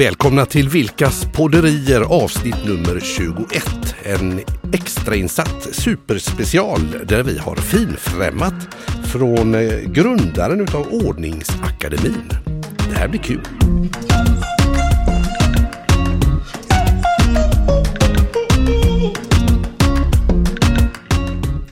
[0.00, 3.96] Välkomna till Vilkas podderier avsnitt nummer 21.
[4.02, 4.40] En
[4.72, 8.54] extrainsatt superspecial där vi har finfrämmat
[9.12, 12.30] från eh, grundaren utav Ordningsakademin.
[12.90, 13.40] Det här blir kul.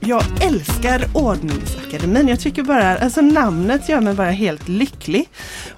[0.08, 2.28] Jag älskar Ordningsakademin.
[2.28, 5.28] Jag tycker bara, alltså namnet gör mig bara helt lycklig.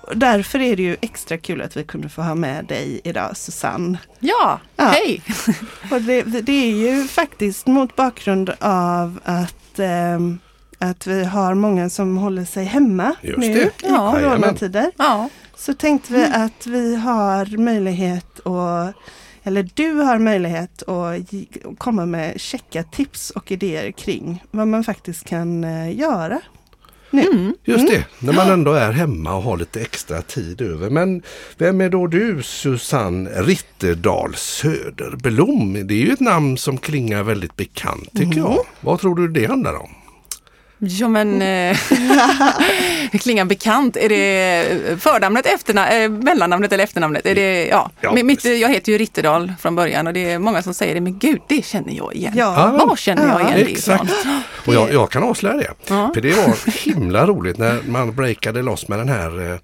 [0.00, 3.36] Och därför är det ju extra kul att vi kunde få ha med dig idag
[3.36, 3.98] Susanne.
[4.20, 4.84] Ja, Ja.
[4.84, 5.22] hej!
[5.90, 10.38] Och det, det är ju faktiskt mot bakgrund av att, ehm,
[10.78, 13.60] att vi har många som håller sig hemma Just nu det.
[13.60, 14.90] i Ja, coronatider.
[14.98, 18.94] Ja, Så tänkte vi att vi har möjlighet att
[19.42, 25.24] eller du har möjlighet att komma med checka tips och idéer kring vad man faktiskt
[25.24, 26.40] kan eh, göra.
[27.12, 27.54] mm.
[27.64, 30.90] Just det, när man ändå är hemma och har lite extra tid över.
[30.90, 31.22] Men
[31.58, 35.86] vem är då du Susanne Ritterdahl Söderblom?
[35.86, 38.58] Det är ju ett namn som klingar väldigt bekant tycker jag.
[38.80, 39.90] Vad tror du det handlar om?
[40.80, 41.78] Ja men eh,
[43.12, 43.96] det klingar bekant.
[43.96, 47.26] Är det förnamnet, efternamnet, eh, mellannamnet eller efternamnet?
[47.26, 47.90] Är det, ja.
[48.00, 51.00] Ja, mitt, jag heter ju Ritterdal från början och det är många som säger det,
[51.00, 52.32] men gud det känner jag igen.
[52.36, 52.76] Ja.
[52.78, 52.86] Ja.
[52.86, 53.94] Var känner jag igen det ifrån?
[53.94, 54.26] Exakt.
[54.66, 55.72] Och jag, jag kan avslöja det.
[55.88, 56.10] Ja.
[56.14, 59.58] För det var himla roligt när man breakade loss med den här, eh,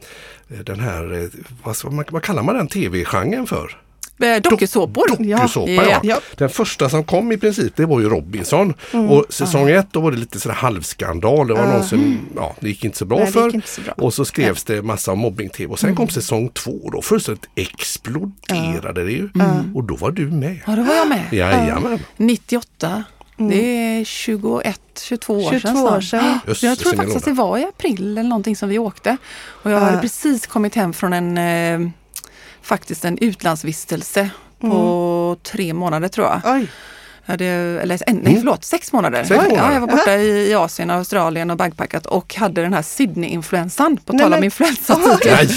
[0.49, 1.29] den här eh,
[1.65, 3.86] vad, man, vad kallar man den tv-genren för?
[4.21, 5.09] Eh, Dokusåpor.
[5.37, 6.01] Dokusåpa Ja.
[6.03, 6.21] ja.
[6.37, 8.75] Den första som kom i princip det var ju Robinson.
[8.93, 9.11] Mm.
[9.11, 11.47] Och säsong ett då var det lite sådär halvskandal.
[11.49, 13.61] Det var någon som, ja det gick inte så bra Nej, för.
[13.65, 13.93] så bra.
[13.97, 15.73] Och så skrevs det massa om mobbing-tv.
[15.73, 15.97] Och sen Mm.
[15.97, 19.29] kom säsong två och då fullständigt exploderade det ju.
[19.75, 20.59] Och då var du med.
[20.67, 21.23] Ja, då var jag med.
[21.33, 21.99] Jajamän.
[22.17, 23.05] 98.
[23.39, 25.77] Det är 21, 22 år 22 sedan.
[25.77, 26.39] år sedan.
[26.47, 29.17] Jösses, Jag tror faktiskt att det var i april eller någonting som vi åkte.
[29.45, 29.85] Och jag Ja.
[29.85, 31.91] hade precis kommit hem från en eh,
[32.67, 36.41] faktiskt en utlandsvistelse på tre månader tror jag.
[36.45, 36.71] Oj,
[37.27, 39.25] hade, eller en, nej förlåt, sex månader.
[39.25, 39.57] Sex månader.
[39.57, 43.97] Ja, jag var borta i, i Asien Australien och bagpackat och hade den här Sydney-influensan,
[43.97, 44.41] på Nej, tal om.
[44.41, 44.51] Nej,
[45.25, 45.49] nej.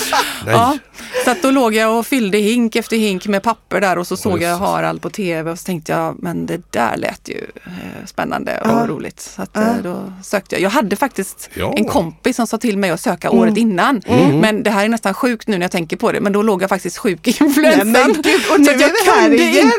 [0.45, 0.77] Ja,
[1.25, 4.17] så att då låg jag och fyllde hink efter hink med papper där och så
[4.17, 4.57] såg jag.
[4.57, 8.69] Harald på tv och så tänkte jag, men det där lät ju eh, spännande och
[8.69, 8.85] Ja.
[8.87, 9.19] roligt.
[9.19, 10.61] Så att, eh, då sökte jag.
[10.61, 11.73] Jag hade faktiskt Ja.
[11.77, 14.01] en kompis som sa till mig att söka året innan.
[14.41, 16.61] Men det här är nästan sjukt nu när jag tänker på det, men då låg
[16.63, 17.91] jag faktiskt sjuk i influensan.
[17.91, 19.35] Nej, men gud, och nu så jag kunde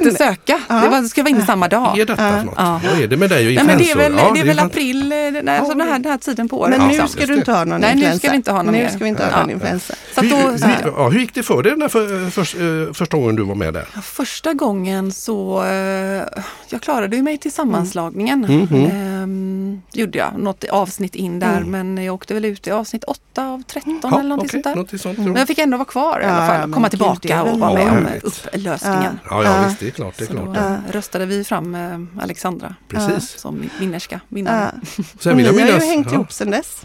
[0.07, 0.61] inte söka.
[0.69, 1.80] Det var, det skulle vara inne samma dag.
[1.81, 2.55] Vad är detta för något?
[2.59, 2.81] Ja.
[2.85, 4.17] Vad är det med dig och Nej, men det är influensor?
[4.17, 6.61] väl, Ja, det är väl april, eh, när, alltså den, här, den här tiden på
[6.61, 6.79] året.
[6.79, 8.19] men nu ska du inte ha någon Nej, nu influensa.
[8.19, 9.41] ska vi inte ha någon Nu ska vi inte ha Ja.
[9.41, 9.95] någon influensa.
[10.15, 12.31] Så då, hur, så här, hur, ja, hur gick det för dig den här för,
[12.31, 13.89] för, eh, första gången du var med där?
[13.95, 16.23] Ja, Första gången så, eh,
[16.69, 18.41] jag klarade ju mig till sammanslagningen.
[18.41, 18.85] Mhm.
[18.91, 23.47] Ehm, gjorde jag, något avsnitt in där men jag åkte väl ut i avsnitt 8
[23.49, 24.71] av 13 Ja, eller någonting okej, sånt där.
[24.75, 25.19] någonting sånt.
[25.19, 27.85] Men jag fick ändå vara kvar i alla Ja, fall, komma tillbaka och vara Ja,
[27.87, 29.19] med om upplösningen.
[29.31, 29.65] Ja, ja Ja.
[29.69, 30.15] visst, det är klart.
[30.19, 30.57] Det är Så då klart.
[30.57, 33.39] eh, röstade vi fram eh, Alexandra Precis.
[33.41, 34.75] som vinnerska, vinnare.
[34.97, 35.05] Ja.
[35.21, 36.15] Sen har ju hängt ja.
[36.15, 36.83] ihop sedan dess.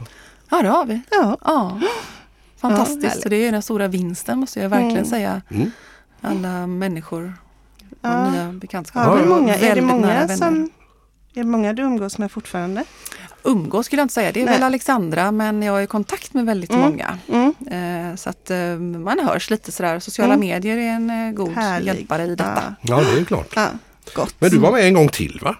[0.49, 1.01] Ja, det har vi.
[1.11, 1.37] Ja.
[1.45, 1.79] Ja.
[2.57, 5.05] Fantastiskt, så det är den stora vinsten måste jag verkligen Mm.
[5.09, 5.41] säga.
[5.51, 5.71] Mm.
[6.21, 7.33] Alla människor
[7.89, 8.29] och Ja.
[8.29, 9.17] nya bekantskaper.
[9.19, 10.69] Ja, många, är det många som
[11.33, 12.83] är det många du umgås med fortfarande?
[13.43, 14.53] Umgås skulle jag inte säga, det är Nej.
[14.53, 16.81] väl Alexandra men jag är i kontakt med väldigt Mm.
[16.81, 17.17] många.
[17.27, 18.09] Mm.
[18.11, 19.99] Eh, så att eh, man hörs lite sådär.
[19.99, 20.47] Sociala Mm.
[20.47, 21.87] medier är en eh, god Härlig.
[21.87, 22.75] hjälpare i detta.
[22.81, 22.97] Ja.
[22.97, 23.53] Ja, det är ju klart.
[23.55, 23.67] Ja,
[24.13, 24.35] gott.
[24.39, 25.55] Men du var med en gång till va?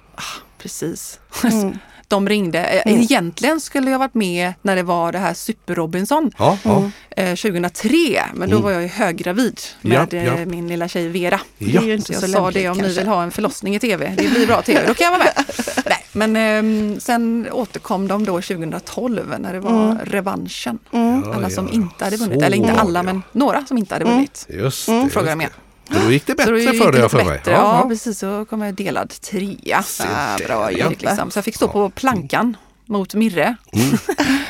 [0.58, 1.20] Precis.
[1.44, 1.78] Mm.
[2.08, 2.64] De ringde.
[2.64, 3.02] Eh, Mm.
[3.02, 6.78] Egentligen skulle jag varit med när det var det här Super-Robinson Ja, ja.
[6.78, 6.92] Mm.
[7.32, 8.24] eh, 2003.
[8.34, 10.46] Men då var jag ju höggravid med Ja, eh, ja.
[10.46, 11.40] min lilla tjej Vera.
[11.58, 11.82] Det är ja.
[11.82, 12.92] ju Så inte jag så sa lämpligt det om kanske.
[12.94, 14.14] ni vill ha en förlossning i tv.
[14.18, 15.46] Det blir bra tv, då kan jag vara med.
[15.86, 20.80] Nej, men ehm, sen återkom de då 2012 när det var revanschen.
[20.94, 21.24] Mm.
[21.26, 21.74] Ja, Alla som ja.
[21.74, 23.04] inte hade vunnit, Så eller inte alla ja.
[23.04, 24.46] men några som inte hade vunnit.
[24.50, 25.04] Just Mm.
[25.04, 25.10] det.
[25.10, 25.46] Frågar just de
[25.90, 27.26] då gick det bättre för det dig för mig.
[27.38, 27.52] bättre.
[27.52, 28.20] Ja, precis.
[28.20, 29.84] Så kom jag delad trea.
[30.00, 30.78] Ah, där, bra ja.
[30.78, 31.02] jobbat.
[31.02, 31.32] Liksom.
[31.32, 32.58] Så jag fick stå på plankan
[32.88, 33.56] mot Mirre.
[33.74, 33.90] Mm.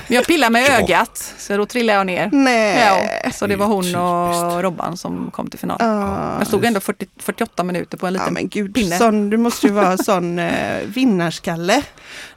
[0.07, 2.29] Men jag pillade med ögat, så då trillade jag ner.
[2.34, 2.79] Nej.
[3.23, 5.78] Ja, så det var hon och Robban som kom till final.
[5.79, 6.35] Ja.
[6.37, 8.97] Jag stod ändå 40, 48 minuter på en Ja liten men gud, pinne.
[8.97, 11.82] sån, du måste ju vara sån eh, vinnarskalle.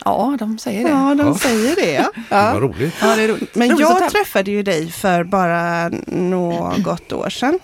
[0.04, 0.90] Ja, de säger det.
[0.90, 1.38] Ja, de Ja.
[1.38, 1.92] säger det.
[1.92, 2.10] Ja.
[2.28, 2.94] Det var roligt.
[3.00, 3.54] Ja, det är roligt.
[3.54, 7.58] Men roligt jag träffade ju dig för bara något år sedan.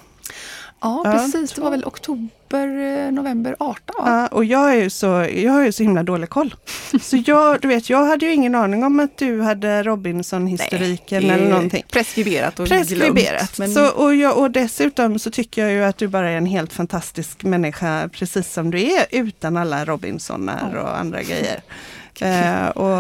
[0.85, 1.53] Ja, Ja, precis.
[1.53, 2.69] Det var väl oktober,
[3.07, 4.05] eh, november 18 va?
[4.07, 6.55] Ja, och jag, är ju så, jag har ju så himla dålig koll.
[7.01, 11.51] Så jag, du vet, jag hade ju ingen aning om att du hade Robinson-historiken eller
[11.51, 11.85] någonting.
[11.93, 13.57] Preskriberat och Preskriberat.
[13.57, 13.59] glömt.
[13.59, 16.47] Men Så, och, jag, och dessutom så tycker jag ju att du bara är en
[16.47, 21.63] helt fantastisk människa precis som du är utan alla Robinsonar och andra grejer.
[22.21, 22.99] Eh, och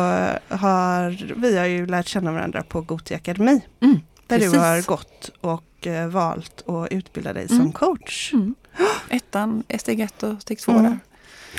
[0.58, 3.60] har, vi har ju lärt känna varandra på Gothia Akademi.
[3.82, 4.52] Mm, Där Precis.
[4.52, 7.72] du har gått och eh, valt att utbilda dig som Mm.
[7.72, 8.32] coach.
[8.32, 8.54] Mm.
[9.08, 10.84] Ettan, steg ett och steg två Mm.
[10.84, 10.98] där.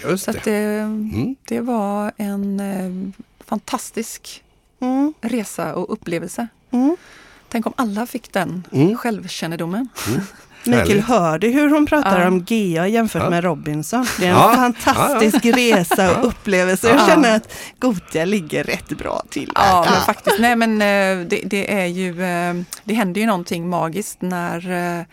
[0.10, 0.38] Just Så det.
[0.38, 1.36] att det, Mm.
[1.48, 3.12] det var en eh,
[3.46, 4.44] fantastisk
[4.80, 5.14] Mm.
[5.22, 6.48] resa och upplevelse.
[6.72, 6.98] Mm.
[7.50, 8.98] Tänk om alla fick den Mm.
[8.98, 9.90] självkännedomen.
[10.68, 12.28] Mikael, hör du hur hon pratar Ja.
[12.28, 13.30] om GA jämfört Ja.
[13.30, 14.06] med Robinson?
[14.20, 14.54] Det är en Ja.
[14.56, 16.88] fantastisk resa och upplevelse.
[16.88, 17.08] Jag Ja.
[17.08, 19.52] känner att Gotia ligger rätt bra till.
[19.56, 20.40] Ja, men faktiskt.
[20.40, 22.54] Nej, men eh, det, det är ju, eh,
[22.84, 25.04] det händer ju någonting magiskt när eh,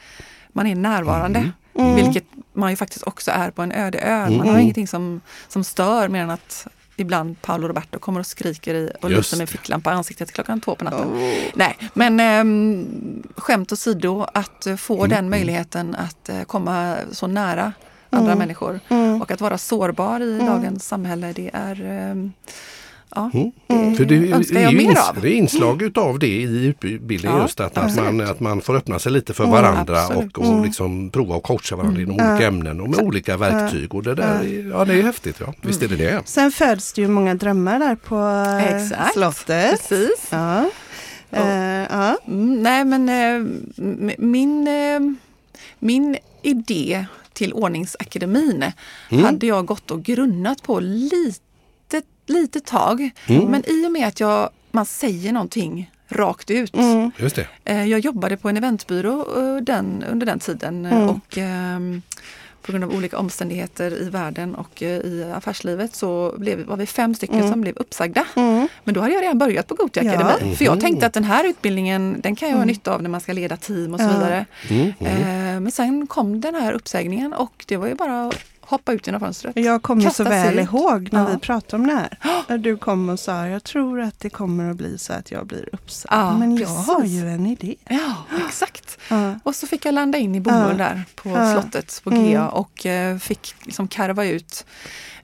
[0.52, 1.50] man är närvarande.
[1.78, 1.94] Mm.
[1.94, 4.20] Vilket man ju faktiskt också är på en öde ö.
[4.30, 4.60] Man har Mm.
[4.60, 6.66] ingenting som, som stör mer än att
[7.02, 10.74] ibland Paolo Roberto kommer och skriker i och lyser med ficklampa i ansiktet klockan två
[10.74, 11.08] på natten.
[11.08, 11.32] Oh.
[11.54, 15.30] Nej, men ähm, skämt åsido, att eh, få Mm, den mm.
[15.30, 17.72] möjligheten att eh, komma så nära
[18.10, 18.38] andra Mm.
[18.38, 19.22] människor Mm.
[19.22, 20.46] och att vara sårbar i Mm.
[20.46, 22.32] dagens samhälle, det är ehm,
[23.14, 23.50] ja, Mm.
[23.90, 25.20] det För det, önskar jag ju mer ins- av.
[25.22, 28.76] det är inslag utav det i utbildningen Ja, just att, att, man, att man får
[28.76, 30.36] öppna sig lite för Mm, varandra absolut.
[30.36, 30.64] och, och Mm.
[30.64, 32.12] liksom prova att coacha varandra Mm.
[32.14, 32.48] inom olika Ja.
[32.48, 33.94] ämnen och med olika verktyg.
[33.94, 35.36] Och det där är, ja, det är häftigt.
[35.40, 35.54] Ja.
[35.62, 36.22] Visst är det det.
[36.24, 38.16] Sen föds det ju många drömmar där på
[38.60, 39.12] eh, Exakt.
[39.14, 39.70] slottet.
[39.88, 40.26] Precis.
[40.30, 40.70] Ja.
[41.30, 42.18] Eh, ja.
[42.28, 43.34] Mm, nej men eh,
[43.78, 45.00] m- min, eh,
[45.78, 48.64] min idé till ordningsakademin
[49.10, 49.24] Mm.
[49.24, 51.38] hade jag gått och grunnat på lite,
[52.26, 53.10] lite tag.
[53.26, 53.44] Mm.
[53.46, 56.74] Men i och med att jag, man säger någonting rakt ut.
[56.76, 57.10] Mm.
[57.18, 57.46] Just det.
[57.64, 61.08] Eh, Jag jobbade på en eventbyrå eh, den, under den tiden eh, Mm.
[61.08, 62.02] och ehm,
[62.62, 67.14] på grund av olika omständigheter i världen och i affärslivet så blev, var vi fem
[67.14, 67.50] stycken Mm.
[67.50, 68.24] som blev uppsagda.
[68.36, 68.68] Mm.
[68.84, 70.12] Men då hade jag redan börjat på Gothia Ja.
[70.14, 70.56] Akademi.
[70.56, 70.80] För jag Mhm.
[70.80, 72.68] tänkte att den här utbildningen den kan jag ha Mm.
[72.72, 74.12] nytta av när man ska leda team och så Ja.
[74.12, 74.46] vidare.
[74.70, 74.92] Mm.
[75.00, 75.12] Mm.
[75.56, 78.34] Eh, Men sen kom den här uppsägningen och det var ju bara att
[78.72, 79.56] hoppa ut genom fönstret.
[79.56, 80.64] Jag kommer så väl ut.
[80.68, 81.26] ihåg när Ja.
[81.26, 82.18] vi pratade om det här.
[82.48, 85.46] När du kom och sa, jag tror att det kommer att bli så att jag
[85.46, 86.12] blir uppsagd.
[86.14, 86.86] Ja, Men jag precis.
[86.86, 87.74] har ju en idé.
[87.88, 88.14] Ja,
[88.48, 88.98] exakt.
[89.10, 89.34] Ja.
[89.42, 90.84] Och så fick jag landa in i bomull Ja.
[90.84, 91.52] där på Ja.
[91.52, 92.30] slottet på Mm.
[92.32, 94.66] GA och eh, fick liksom karva ut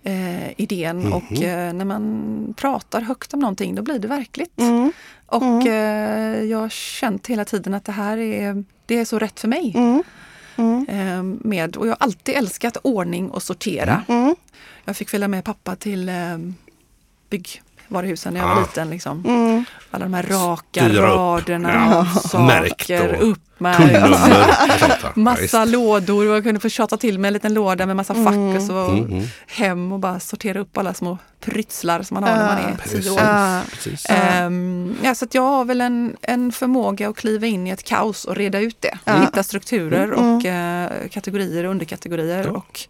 [0.03, 1.13] eh, idén Mhm.
[1.13, 4.61] och eh, när man pratar högt om någonting då blir det verkligt.
[4.61, 4.93] Mm.
[5.27, 5.67] Och Mm.
[5.69, 9.49] eh, jag har känt hela tiden att det här är, det är så rätt för
[9.49, 9.75] mig.
[10.59, 10.87] Mm.
[10.89, 11.19] Mm.
[11.19, 14.05] Eh, med, och jag har alltid älskat ordning och sortera.
[14.09, 14.37] Mm.
[14.85, 16.15] Jag fick följa med pappa till eh,
[17.31, 18.61] byggvaruhusen när jag var Ah.
[18.61, 18.91] liten.
[18.91, 19.25] Liksom.
[19.27, 19.65] Mm.
[19.91, 21.17] Alla de här raka Styra upp.
[21.17, 22.39] raderna, Ja.
[22.39, 23.41] Märkt saker, och uppmärkt.
[23.59, 24.11] Kundnummer?
[25.03, 28.15] Ja, Massa lådor och jag kunde få tjata till med en liten låda med massa
[28.15, 29.25] fack och så Mm, mm.
[29.47, 33.01] hem och bara sortera upp alla små pryttlar som man har när man är Precis.
[33.05, 33.71] tio år.
[33.71, 34.07] Precis.
[34.09, 37.85] Ehm, ja, så att jag har väl en, en förmåga att kliva in i ett
[37.85, 38.99] kaos och reda ut det.
[39.05, 39.21] Ja.
[39.21, 40.37] Hitta strukturer Mm.
[40.37, 42.45] och eh, kategorier och underkategorier.
[42.45, 42.51] Ja.
[42.51, 42.81] Och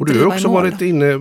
[0.00, 1.18] Och du har också varit inne, eh,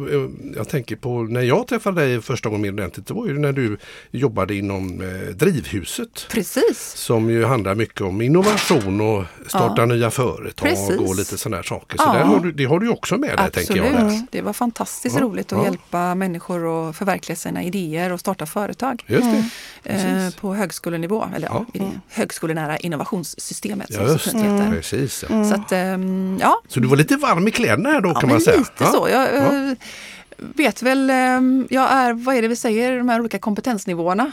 [0.56, 3.52] jag tänker på när jag träffade dig första gången mer ordentligt, det var ju när
[3.52, 3.78] du
[4.12, 6.28] jobbade inom eh, Drivhuset.
[6.32, 6.94] Precis.
[6.96, 9.86] Som ju handlar mycket om innovation och starta Ja.
[9.86, 10.98] nya företag Precis.
[11.00, 11.98] och lite sådana saker.
[11.98, 12.24] Så Ja.
[12.24, 13.94] har du, det har du också med dig tänker jag.
[13.94, 14.22] Där.
[14.32, 19.04] Det var fantastiskt Ja, roligt att hjälpa människor att förverkliga sina idéer och starta företag.
[19.08, 19.44] Det.
[19.84, 21.66] Eh, på högskolenivå, eller ja.
[21.74, 24.50] Det högskolenära innovationssystemet som just så fint det.
[24.52, 24.72] heter.
[24.72, 25.14] Precis.
[25.50, 28.42] Så att, ehm, ja, Så du var lite varm i kläderna här då kan man
[28.42, 28.58] säga?
[28.58, 28.86] lite Ja.
[28.92, 29.08] så.
[29.10, 29.70] Jag Ja.
[29.70, 29.74] eh,
[30.56, 34.32] vet väl, ehm, jag är, vad är det vi säger, de här olika kompetensnivåerna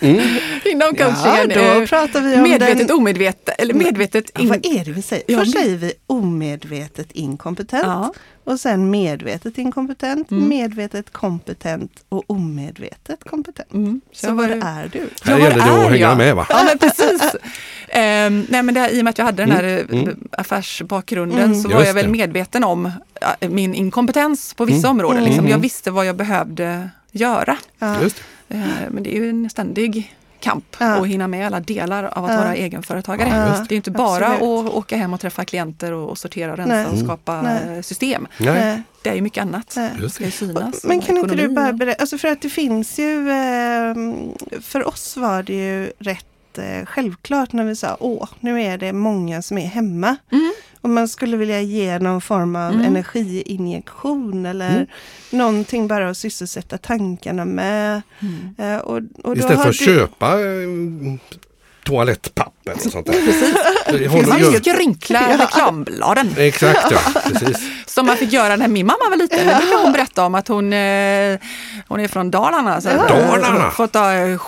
[0.00, 0.16] Mm.
[0.64, 1.48] inom Ja, coachingen.
[1.48, 2.96] då Eh, pratar vi om medvetet, den...
[2.96, 4.48] omedvetet, eller medvetet Ja, in...
[4.48, 5.24] vad är det vi säger?
[5.28, 8.12] Ja, Först säger vi omedvetet inkompetent Ja,
[8.48, 10.48] och sen medvetet inkompetent, Mm.
[10.48, 13.72] medvetet kompetent och omedvetet kompetent.
[13.74, 14.00] mm.
[14.12, 14.98] Så var- är du?
[14.98, 16.16] Här Ja, vad gäller det är att hänga jag?
[16.18, 16.46] med va?
[16.50, 17.22] Ja men precis.
[17.88, 21.38] Ehm, nej men det, I och med att jag hade den här Mm, eh, affärsbakgrunden
[21.44, 21.62] Mm.
[21.62, 22.10] så var Just jag väl det.
[22.12, 22.90] medveten om
[23.20, 24.90] ja, min inkompetens på vissa Mm.
[24.90, 25.18] områden.
[25.18, 25.30] Mm.
[25.30, 25.48] Liksom.
[25.48, 27.56] Jag visste vad jag behövde göra.
[27.78, 28.02] Ja.
[28.02, 28.16] Just
[28.48, 28.56] det.
[28.56, 30.86] Eh, men det är ju en ständig kamp Ja.
[30.86, 32.38] att hinna med alla delar av att Ja.
[32.38, 33.28] vara egenföretagare.
[33.28, 34.68] Ja, det är inte bara absolut.
[34.68, 36.86] att åka hem och träffa klienter och, och sortera och rensa Nej.
[36.86, 37.04] och Mm.
[37.06, 37.82] skapa Nej.
[37.82, 38.26] system.
[38.38, 38.82] Nej.
[39.02, 39.72] Det är ju mycket annat.
[39.76, 39.90] nej.
[40.00, 40.84] Det ska ju synas.
[40.84, 43.94] Men och kan inte du bara och- berätta, alltså för att det finns ju, eh,
[44.60, 46.26] för oss var det ju rätt
[46.58, 50.16] eh, självklart när vi sa åh, nu är det många som är hemma.
[50.32, 50.52] Mm.
[50.80, 52.84] Och man skulle vilja ge någon form av Mm.
[52.86, 54.86] energiinjektion eller Mm.
[55.30, 58.02] någonting bara att sysselsätta tankarna med.
[58.20, 58.54] Mm.
[58.58, 61.18] Eh, och, och då Istället för att du- köpa eh,
[61.88, 63.12] toalettpapper och sånt där.
[63.12, 64.12] Precis.
[64.12, 66.34] Finns ju- skrynkla reklambladen.
[66.38, 67.58] Exakt ja, precis.
[67.86, 69.38] Som man fick göra när min mamma var liten.
[69.38, 71.38] Det brukar hon berätta om att hon, eh,
[71.88, 72.80] hon är från Dalarna.
[72.80, 73.70] Så Dalarna?
[73.70, 74.38] Får ta, eh,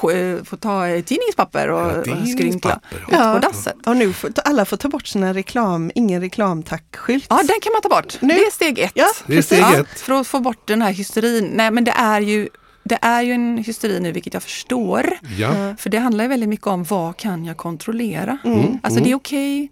[0.45, 3.33] får ta tidningspapper och, Ja, och skrynkla ut ja.
[3.33, 3.77] på dasset.
[3.87, 7.27] Och nu får alla får ta bort sina reklam, ingen reklamtack-skylt.
[7.29, 8.17] Ja, den kan man ta bort.
[8.21, 8.93] Nu- Det är steg ett.
[8.95, 10.01] Ja, Det är steg Ja, ett.
[10.01, 11.51] för att få bort den här hysterin.
[11.55, 12.49] Nej, men det är ju
[12.91, 15.11] det är ju en hysteri nu, vilket jag förstår.
[15.39, 15.75] Ja.
[15.79, 18.39] För det handlar ju väldigt mycket om vad kan jag kontrollera?
[18.45, 18.79] Mm.
[18.83, 19.71] Alltså det är okej.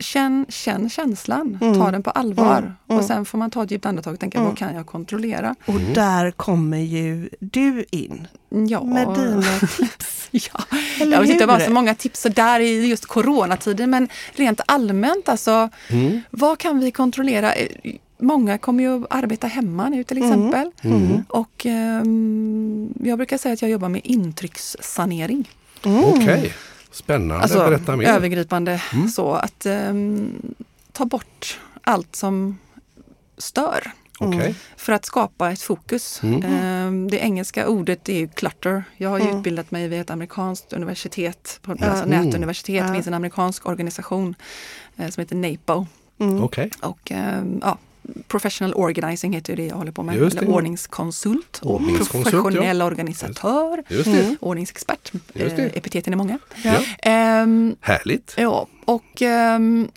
[0.00, 2.58] Känn, känn känslan, ta den på allvar.
[2.58, 2.72] Mm.
[2.88, 2.98] Mm.
[2.98, 4.48] Och sen får man ta ett djupt andetag och tänka, Mm.
[4.48, 5.54] vad kan jag kontrollera?
[5.66, 8.26] Och där kommer ju du in
[8.68, 9.42] Ja, med dina
[9.76, 10.28] tips.
[10.30, 10.60] ja.
[11.00, 11.58] Eller Jag vet inte, hur?
[11.60, 16.20] så många tips så där i just coronatiden, men rent allmänt alltså, Mm.
[16.30, 17.52] vad kan vi kontrollera?
[18.20, 20.70] Många kommer ju att arbeta hemma nu till exempel.
[20.82, 21.22] Mm.
[21.28, 25.50] Och ehm, jag brukar säga att jag jobbar med intryckssanering.
[25.84, 26.04] Mm.
[26.04, 26.54] Okej,
[26.90, 27.42] spännande.
[27.42, 28.06] Alltså Berätta mer.
[28.08, 29.08] övergripande Mm.
[29.08, 30.32] så att ehm,
[30.92, 32.58] ta bort allt som
[33.38, 34.54] stör Okej.
[34.76, 36.20] för att skapa ett fokus.
[36.22, 36.42] Mm.
[36.44, 38.84] Ehm, det engelska ordet är ju clutter.
[38.96, 39.36] Jag har ju Mm.
[39.38, 42.86] utbildat mig vid ett amerikanskt universitet, på alltså nätuniversitet.
[42.88, 44.34] Det finns en amerikansk organisation
[44.96, 45.86] eh, som heter NAPO.
[46.18, 46.42] Mm.
[46.44, 46.70] Okej.
[46.82, 47.12] Och,
[47.62, 47.78] ja,
[48.28, 50.16] Professional organizing heter det jag håller på med.
[50.16, 52.40] Just Eller ordningskonsult Ordningskonsult, ja.
[52.42, 53.82] professionell organisatör.
[53.88, 54.24] Just det.
[54.24, 54.36] Mm.
[54.40, 55.12] Ordningsexpert.
[55.32, 55.62] Just det.
[55.62, 56.38] Eh, epiteten är många.
[56.64, 56.74] Ja.
[57.02, 58.34] Ehm, Härligt.
[58.38, 59.88] Ja, och ehm,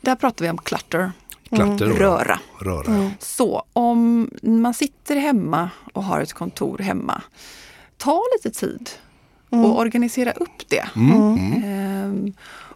[0.00, 1.12] där pratar vi om clutter,
[1.50, 2.38] Klatter och röra.
[2.60, 2.86] röra.
[2.94, 3.10] Mm.
[3.18, 7.22] Så om man sitter hemma och har ett kontor hemma,
[7.96, 8.90] ta lite tid
[9.50, 10.84] och organisera upp det.
[10.96, 11.12] Mm.
[11.38, 11.62] Mm.
[11.64, 12.32] Ehm,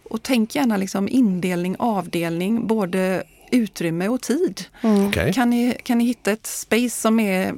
[0.09, 3.23] och tänk gärna liksom indelning, avdelning, både
[3.53, 4.65] utrymme och tid.
[4.81, 5.07] Mm.
[5.07, 5.33] Okej.
[5.33, 7.53] Kan, ni, kan ni hitta ett space som är,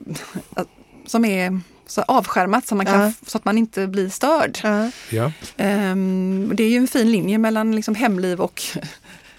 [1.05, 3.11] som är så avskärmat så, man kan, Ja.
[3.27, 4.59] så att man inte blir störd?
[4.63, 4.89] Ja.
[5.09, 5.31] Ja.
[5.57, 8.61] Ehm, det är ju en fin linje mellan liksom hemliv och,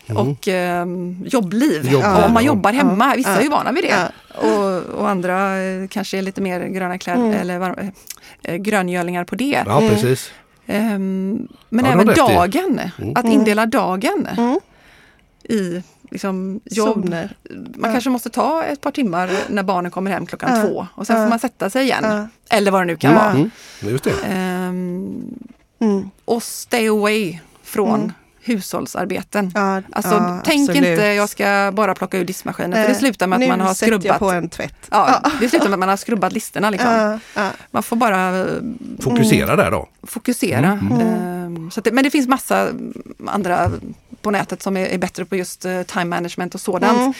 [0.08, 1.92] och ehm, jobbliv.
[1.92, 3.36] Jobbliv, om man jobbar hemma, vissa Ja.
[3.38, 3.88] är ju vana vid det.
[3.88, 4.48] Ja.
[4.48, 7.34] Och, och andra eh, kanske är lite mer gröna kläder Mm.
[7.40, 7.92] eller var,
[8.42, 9.62] eh, gröngölingar på det.
[9.66, 9.94] ja, Mm.
[9.94, 10.30] precis.
[10.66, 13.12] Ehm, men Ja, även dagen, Mm.
[13.16, 13.32] att Mm.
[13.38, 14.60] indela dagen Mm.
[15.48, 16.94] i liksom, jobb.
[17.04, 17.36] Zoner.
[17.50, 17.92] Man Ja.
[17.92, 20.62] kanske måste ta ett par timmar när barnen kommer hem klockan Ja.
[20.66, 21.22] två och sen Ja.
[21.22, 22.04] får man sätta sig igen.
[22.04, 22.28] Ja.
[22.56, 23.18] Eller vad det nu kan Ja.
[23.18, 23.30] vara.
[23.30, 23.50] Mm.
[23.80, 24.12] Just det.
[24.26, 25.24] Ehm,
[25.80, 26.10] Mm.
[26.24, 28.12] och stay away från Mm.
[28.42, 29.52] hushållsarbeten.
[29.54, 30.88] Ja, Alltså ja, tänk absolut.
[30.90, 33.60] inte jag ska bara plocka ur diskmaskinen för det Eh, slutar med att nu man
[33.60, 34.18] har jag skrubbat.
[34.18, 34.88] på en tvätt.
[34.90, 36.70] Ja, det slutar med att man har skrubbat listorna.
[36.70, 36.90] Liksom.
[36.90, 37.50] Ja, ja.
[37.70, 38.46] Man får bara eh,
[39.00, 39.88] Fokusera där då.
[40.02, 40.66] fokusera.
[40.72, 41.00] Mm.
[41.00, 42.68] Ehm, Så att det, men det finns massa
[43.26, 43.70] andra
[44.22, 46.98] på nätet som är, är bättre på just eh, time management och sådant.
[46.98, 47.12] Mm.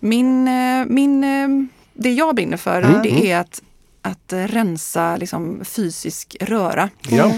[0.00, 1.48] Min, eh, min, eh,
[1.94, 3.02] det jag brinner för Mm.
[3.02, 3.62] det är att,
[4.02, 6.88] att rensa liksom, fysisk röra.
[7.08, 7.32] Ja.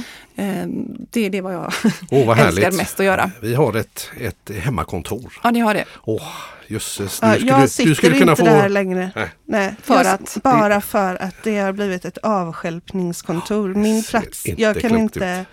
[1.10, 1.72] Det är det vad jag
[2.10, 3.30] Åh, vad älskar mest att göra.
[3.42, 5.32] Vi har ett, ett hemmakontor.
[5.42, 5.84] Ja, ni har det.
[6.04, 6.22] Åh,
[6.66, 7.18] jösses.
[7.22, 8.48] Ja, jag du, sitter du skulle kunna inte få...
[8.50, 9.10] där längre.
[9.16, 9.28] Nej.
[9.44, 13.74] Nej, För jag, att- Bara för att det har blivit ett avstjälpningskontor.
[13.74, 15.44] Min plats, jag kan inte,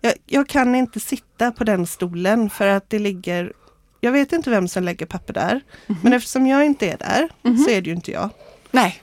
[0.00, 3.52] jag, jag kan inte sitta på den stolen för att det ligger
[4.00, 5.60] jag vet inte vem som lägger papper där.
[5.86, 5.98] Mhm.
[6.02, 7.28] Men eftersom jag inte är där
[7.64, 8.30] så är det ju inte jag.
[8.70, 9.02] Nej.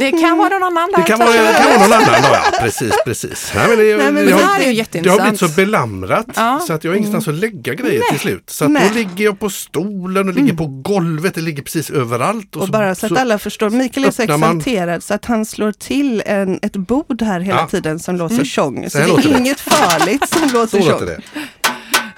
[0.00, 0.90] Det kan vara någon annan.
[0.96, 2.58] Det kan vara, det kan vara någon annan ja.
[2.60, 3.52] Precis, precis.
[3.54, 5.22] Nej, men det, Nej, men det, det här är ju det har jätteintressant.
[5.22, 6.60] blivit så belamrat Ja.
[6.66, 8.50] så att jag har ingenstans att lägga grejer till slut.
[8.50, 8.88] Så att Nej.
[8.88, 12.56] då ligger jag på stolen och ligger på golvet, det ligger precis överallt.
[12.56, 15.72] Och bara så att alla förstår, Mikael är så man- exalterad så att han slår
[15.72, 17.66] till en, ett bord här hela Ja.
[17.66, 18.84] tiden som låter tjong.
[18.84, 21.00] Så, Så det är inget farligt som Så låter tjong.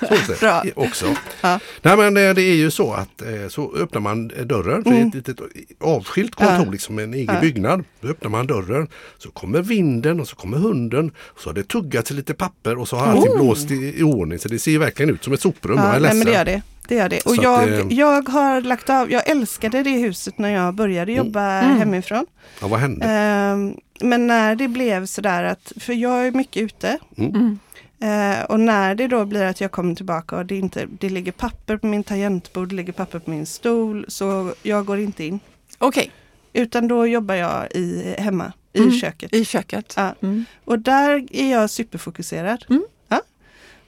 [0.09, 0.41] Det.
[0.41, 0.63] Bra.
[0.65, 1.07] det också.
[1.41, 1.59] Ja.
[1.83, 4.97] Nej men eh, det är ju så att eh, så öppnar man dörren, för det
[4.99, 5.37] är ett litet
[5.81, 6.65] avskilt kontor, Mm.
[6.67, 6.73] Ja.
[6.73, 7.41] liksom en egen Ja.
[7.41, 7.85] byggnad.
[8.01, 11.11] Då öppnar man dörren, så kommer vinden och så kommer hunden.
[11.39, 14.39] Så har det tuggats lite papper och så har allting blåst i, i ordning.
[14.39, 15.77] Så det ser ju verkligen ut som ett soprum.
[15.79, 16.63] jag Ja, är nej, det gör det.
[16.89, 17.21] det, gör det.
[17.27, 21.13] Och Så jag, det- jag har lagt av, jag älskade det huset när jag började
[21.13, 21.77] jobba Mm.
[21.79, 22.27] hemifrån.
[22.61, 23.07] Ja, vad hände?
[23.07, 26.99] Ehm, men när det blev sådär att, för jag är mycket ute.
[27.19, 27.59] Mm.
[28.03, 31.33] Eh, och när det då blir att jag kommer tillbaka och det, inte, det ligger
[31.33, 35.41] papper på min tangentbord, det ligger papper på min stol, så jag går inte in.
[35.79, 36.11] Okej,
[36.53, 38.93] Utan då jobbar jag i, hemma, i Mm.
[38.93, 39.35] köket.
[39.35, 39.95] i köket.
[39.97, 40.15] Ja.
[40.23, 40.45] Mm.
[40.65, 42.65] Och där är jag superfokuserad.
[42.71, 42.83] Mm.
[43.09, 43.21] Ja.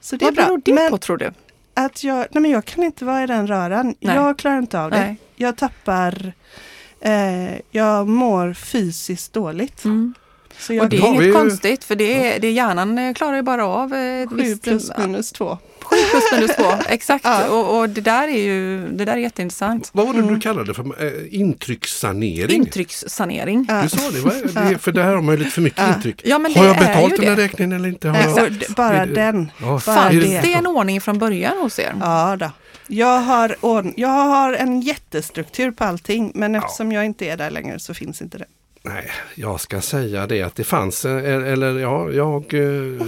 [0.00, 0.44] Så det är Vad bra.
[0.46, 1.30] beror det Men på tror du?
[1.74, 3.86] att jag, nej men jag kan inte vara i den röran.
[4.00, 4.16] Nej.
[4.16, 5.00] Jag klarar inte av det.
[5.00, 5.16] Nej.
[5.36, 6.32] Jag tappar,
[7.00, 9.84] eh, jag mår fysiskt dåligt.
[9.84, 10.14] Mm.
[10.58, 13.36] Så Och jag det är inget ju- konstigt för det, är, det hjärnan eh, klarar
[13.36, 15.58] ju bara av eh, sju visst- plus minus två.
[15.82, 17.24] Sju plus minus två, exakt.
[17.24, 17.48] Ja.
[17.48, 19.90] Och, och det där är ju det där är jätteintressant.
[19.92, 20.34] Vad var det Mm.
[20.34, 21.04] du kallade för?
[21.06, 22.56] Eh, intryckssanering?
[22.56, 23.66] Intryckssanering.
[23.68, 23.82] Ja.
[23.82, 24.18] Du sa det,
[24.60, 24.78] är det?
[24.78, 25.94] för det här har man ju lite för mycket Ja.
[25.94, 26.20] intryck.
[26.24, 27.42] Ja, men har det jag är betalt den här det.
[27.44, 28.08] räkningen eller inte?
[28.08, 28.46] Har jag...
[28.68, 29.50] Och bara Är det- den.
[29.62, 31.94] Ja, Bara är det- det en ordning från början hos er?
[32.00, 32.50] Ja då.
[32.86, 33.56] Jag har,
[33.96, 38.22] jag har en jättestruktur på allting men eftersom jag inte är där längre så finns
[38.22, 38.44] inte det.
[38.86, 42.60] Nej, jag ska säga det att det fanns, eh, eller ja, jag, eh,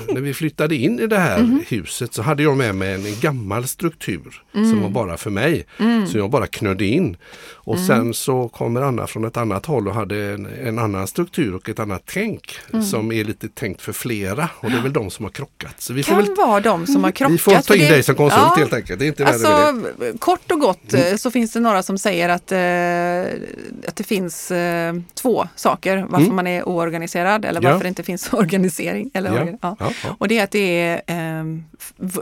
[0.09, 1.63] när vi flyttade in i det här Mhm.
[1.69, 4.71] huset så hade jag med mig en gammal struktur Mm.
[4.71, 5.67] som var bara för mig.
[6.13, 7.17] Så jag bara knödde in.
[7.55, 7.87] Och Mm.
[7.87, 11.69] sen så kommer Anna från ett annat håll och hade en, en annan struktur och
[11.69, 12.85] ett annat tänk Mm.
[12.85, 15.75] som är lite tänkt för flera och det är väl de som har krockat.
[15.79, 17.35] Så vi får, kan väl, vara de som har krockat.
[17.35, 18.99] vi får ta in det- dig som konsult Ja, helt enkelt.
[18.99, 19.27] Det är inte.
[19.27, 19.83] Alltså
[20.19, 23.41] kort och gott eh, så finns det några som säger att, eh,
[23.89, 26.37] att det finns eh, två saker varför Mm.
[26.37, 27.69] man är oorganiserad eller Ja.
[27.71, 29.11] varför det inte finns organisering.
[29.15, 29.59] Eller Ja, organ-
[30.03, 30.15] ja.
[30.19, 31.03] Och det är att det är
[31.41, 31.45] eh,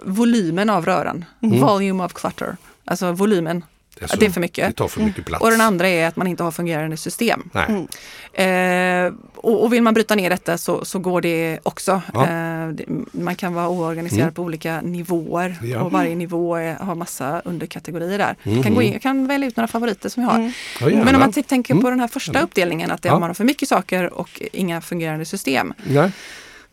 [0.05, 2.57] volymen av röran, volume of clutter.
[2.85, 3.65] Alltså volymen,
[3.99, 4.67] Det är, att det är för mycket.
[4.69, 5.45] Det tar för mycket plats.
[5.45, 7.51] Och den andra är att man inte har fungerande system.
[7.53, 7.87] Nej.
[8.33, 12.03] Eh, och, och vill man bryta ner detta så, så går det också.
[12.15, 12.27] Ja.
[12.27, 12.73] Eh,
[13.13, 14.35] man kan vara oorganiserad Mm.
[14.35, 15.83] på olika nivåer Ja.
[15.83, 18.37] och varje nivå är, har massa underkategorier där.
[18.43, 18.55] Mhm.
[18.55, 20.53] Jag, kan gå in, jag kan välja ut några favoriter som jag har.
[20.81, 21.05] Ja, gärna.
[21.05, 21.91] Men om man tänker på Mm.
[21.91, 23.15] den här första uppdelningen, att det, Ja.
[23.15, 25.75] om man har för mycket saker och inga fungerande system,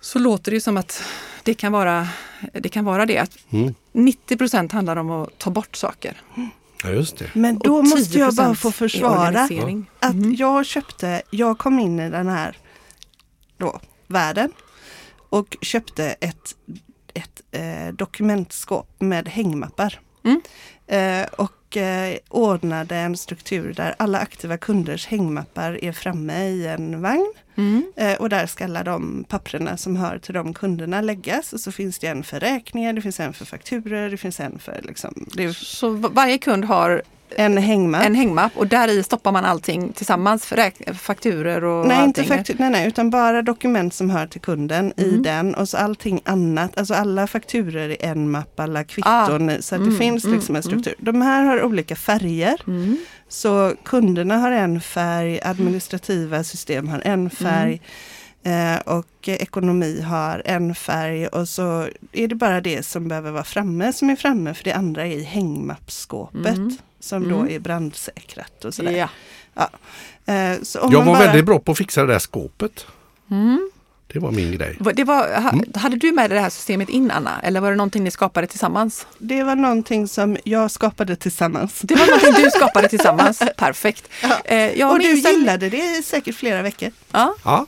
[0.02, 1.04] så låter det ju som att
[1.44, 2.08] det kan vara
[2.54, 2.70] det.
[2.70, 3.76] Kan vara det att Mm.
[3.92, 6.22] 90 procent handlar om att ta bort saker.
[6.84, 7.30] Ja, just det.
[7.34, 9.48] Men då måste jag bara 10% få försvara
[10.00, 10.36] att Mhm.
[10.36, 12.58] jag köpte, jag kom in i den här
[13.58, 14.52] då, världen
[15.30, 16.56] och köpte ett,
[17.14, 20.00] ett eh, dokumentskåp med hängmappar.
[20.24, 20.42] Mm.
[20.88, 27.02] Eh, och eh, ordnade en struktur där alla aktiva kunders hängmappar är framme i en
[27.02, 27.34] vagn.
[27.56, 27.92] Mm.
[27.96, 31.54] Eh, och där ska alla de papperna som hör till de kunderna läggas.
[31.54, 34.60] Och så finns det en för räkningar, det finns en för fakturer, det finns en
[34.60, 37.02] för liksom, är Så varje kund har
[37.38, 38.06] en hängmapp.
[38.06, 40.46] en hängmapp och där i stoppar man allting tillsammans,
[40.94, 42.38] fakturer och Nej, inte allting.
[42.38, 45.24] faktur, nej, nej, utan bara dokument som hör till kunden i Mm.
[45.24, 49.76] den och så allting annat, alltså alla fakturer i en mapp, alla kvitton, i, så
[49.76, 50.96] att det Mm, finns mm, liksom en struktur.
[51.00, 52.98] De här har olika färger, Mm.
[53.30, 57.80] så kunderna har en färg, administrativa system har en färg Mm.
[58.86, 63.44] Och eh, ekonomi har en färg och så är det bara det som behöver vara
[63.44, 66.78] framme som är framme för det andra är i hängmappsskåpet Mm.
[67.00, 67.56] som då Mm.
[67.56, 69.08] är brandsäkrat och sådär.
[69.54, 69.70] Ja.
[70.34, 72.86] Eh, så om Jag man var bara- väldigt bra på att fixa det där skåpet.
[73.32, 73.72] Mm.
[74.14, 74.78] Det var min grej.
[74.96, 75.66] Det var, ha, Mm.
[75.76, 77.42] Hade du med det här systemet in Anna?
[77.44, 79.08] Eller var det någonting ni skapade tillsammans?
[79.18, 81.80] Det var någonting som jag skapade tillsammans.
[81.82, 83.40] Det var någonting du skapade tillsammans.
[83.58, 84.10] Perfekt.
[84.24, 84.38] Ja.
[84.46, 86.92] Eh, jag och du gillade det i säkert flera veckor.
[87.12, 87.66] Ja, Ja,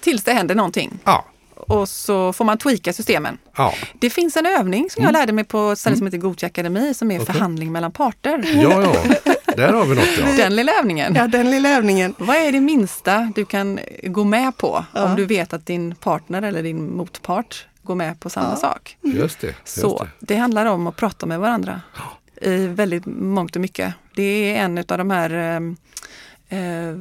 [0.00, 0.98] tills det händer någonting.
[1.04, 3.38] ja, Och så får man tweaka systemen.
[3.56, 3.74] ja.
[3.98, 6.94] Det finns en övning som jag lärde mig på ett ställe som heter Gothia Akademi
[6.94, 7.22] som är Mm.
[7.22, 7.34] Okej.
[7.34, 8.44] förhandling mellan parter.
[8.62, 9.32] Ja, ja.
[9.56, 10.26] Där har vi något ja.
[10.36, 11.14] Den lilla övningen.
[11.14, 12.14] Ja, den lilla övningen.
[12.18, 15.04] Vad är det minsta du kan gå med på Ja.
[15.04, 18.56] om du vet att din partner eller din motpart går med på samma Ja.
[18.56, 18.96] sak?
[19.02, 19.46] Just det.
[19.46, 20.34] Just Så det.
[20.34, 21.80] det handlar om att prata med varandra
[22.42, 23.94] i väldigt mångt och mycket.
[24.14, 24.22] Det
[24.56, 25.30] är en av de här,
[26.50, 26.96] eh, eh,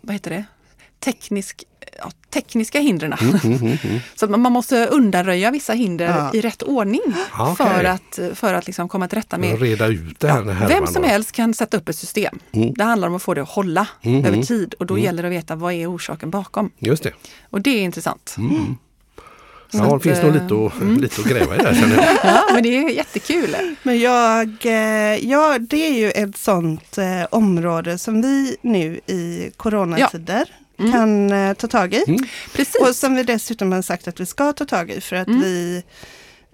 [0.00, 0.44] vad heter det,
[1.04, 1.64] Teknisk,
[1.98, 3.12] ja, tekniska hindren.
[3.12, 4.00] Mm, mm, mm, mm.
[4.14, 6.30] Så att man måste undanröja vissa hinder Ja.
[6.34, 7.00] i rätt ordning
[7.38, 7.66] Ja, okej.
[7.66, 10.42] för att, för att liksom komma till rätta med Reda ut det här.
[10.44, 11.08] Ja, härvan vem som då.
[11.08, 12.38] helst kan sätta upp ett system.
[12.52, 12.74] Mm.
[12.74, 14.24] Det handlar om att få det att hålla Mhm.
[14.24, 15.04] över tid och då Mm.
[15.04, 16.70] gäller det att veta vad är orsaken bakom.
[16.78, 17.12] Just det.
[17.50, 18.34] Och det är intressant.
[18.38, 18.76] Mm.
[19.70, 21.96] Så Ja, det att, finns nog eh, lite att, lite att gräva i där känner
[21.96, 22.04] jag.
[22.24, 23.56] Ja, men det är jättekul.
[23.82, 29.50] Men jag, eh, ja, det är ju ett sånt eh, område som vi nu i
[29.56, 30.44] coronatider
[30.78, 30.92] Mm.
[30.92, 32.04] kan eh, ta tag i.
[32.08, 32.20] Mm.
[32.52, 32.80] Precis.
[32.80, 35.40] Och som vi dessutom har sagt att vi ska ta tag i för att Mm.
[35.42, 35.82] vi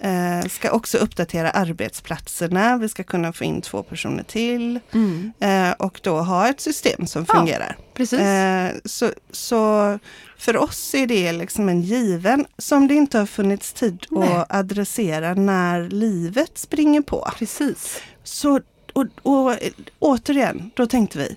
[0.03, 2.77] eh, ska också uppdatera arbetsplatserna.
[2.77, 5.33] Vi ska kunna få in två personer till Mm.
[5.41, 7.35] eh, och då ha ett system som Ja.
[7.35, 7.77] fungerar.
[7.95, 8.19] Precis.
[8.21, 9.99] Eh, så, så
[10.39, 14.29] för oss är det liksom en given som det inte har funnits tid Nej.
[14.33, 17.31] att adressera när livet springer på.
[17.39, 18.01] Precis.
[18.25, 18.61] Så
[18.93, 19.55] och, och,
[19.99, 21.37] återigen, då tänkte vi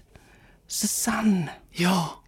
[0.67, 2.22] Susanne, Ja.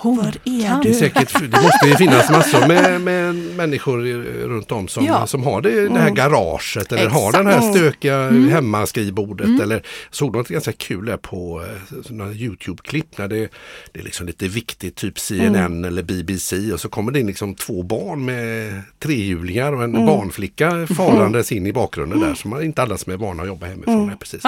[0.00, 0.80] Hon var är kan.
[0.82, 0.94] Det, du?
[0.94, 3.98] säkert, det måste ju finnas massor med, med människor
[4.48, 5.26] runt om som, Ja.
[5.26, 7.44] som har det, det här garaget eller har Exakt.
[7.44, 7.72] den här Mm.
[7.74, 8.48] stökiga Mm.
[8.48, 9.46] hemmaskrivbordet.
[9.46, 9.60] Mm.
[9.60, 11.62] Eller såg något ganska kul där på
[12.10, 13.48] eh, Youtube-klipp när det,
[13.92, 15.84] det är liksom lite viktigt, typ CNN Mm.
[15.84, 20.06] eller BBC och så kommer det in liksom två barn med trehjulingar och en Mm.
[20.06, 24.02] barnflicka farandes in i bakgrunden där som inte alla som är vana att jobba hemifrån.
[24.04, 24.18] Mm.
[24.18, 24.42] Precis.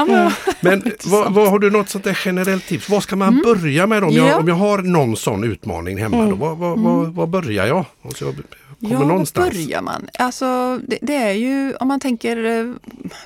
[0.61, 2.89] Men, vad, vad, har du något sånt där generellt tips?
[2.89, 4.29] Vad ska man börja med om, jag, Mm.
[4.31, 4.39] Ja.
[4.39, 6.26] om jag har någon sån utmaning hemma?
[6.26, 7.85] Då, vad, vad, vad, vad börjar jag?
[8.03, 8.35] Och så jag
[8.79, 10.09] ja, var börjar man?
[10.18, 12.74] Alltså, det, det är ju om man tänker eh,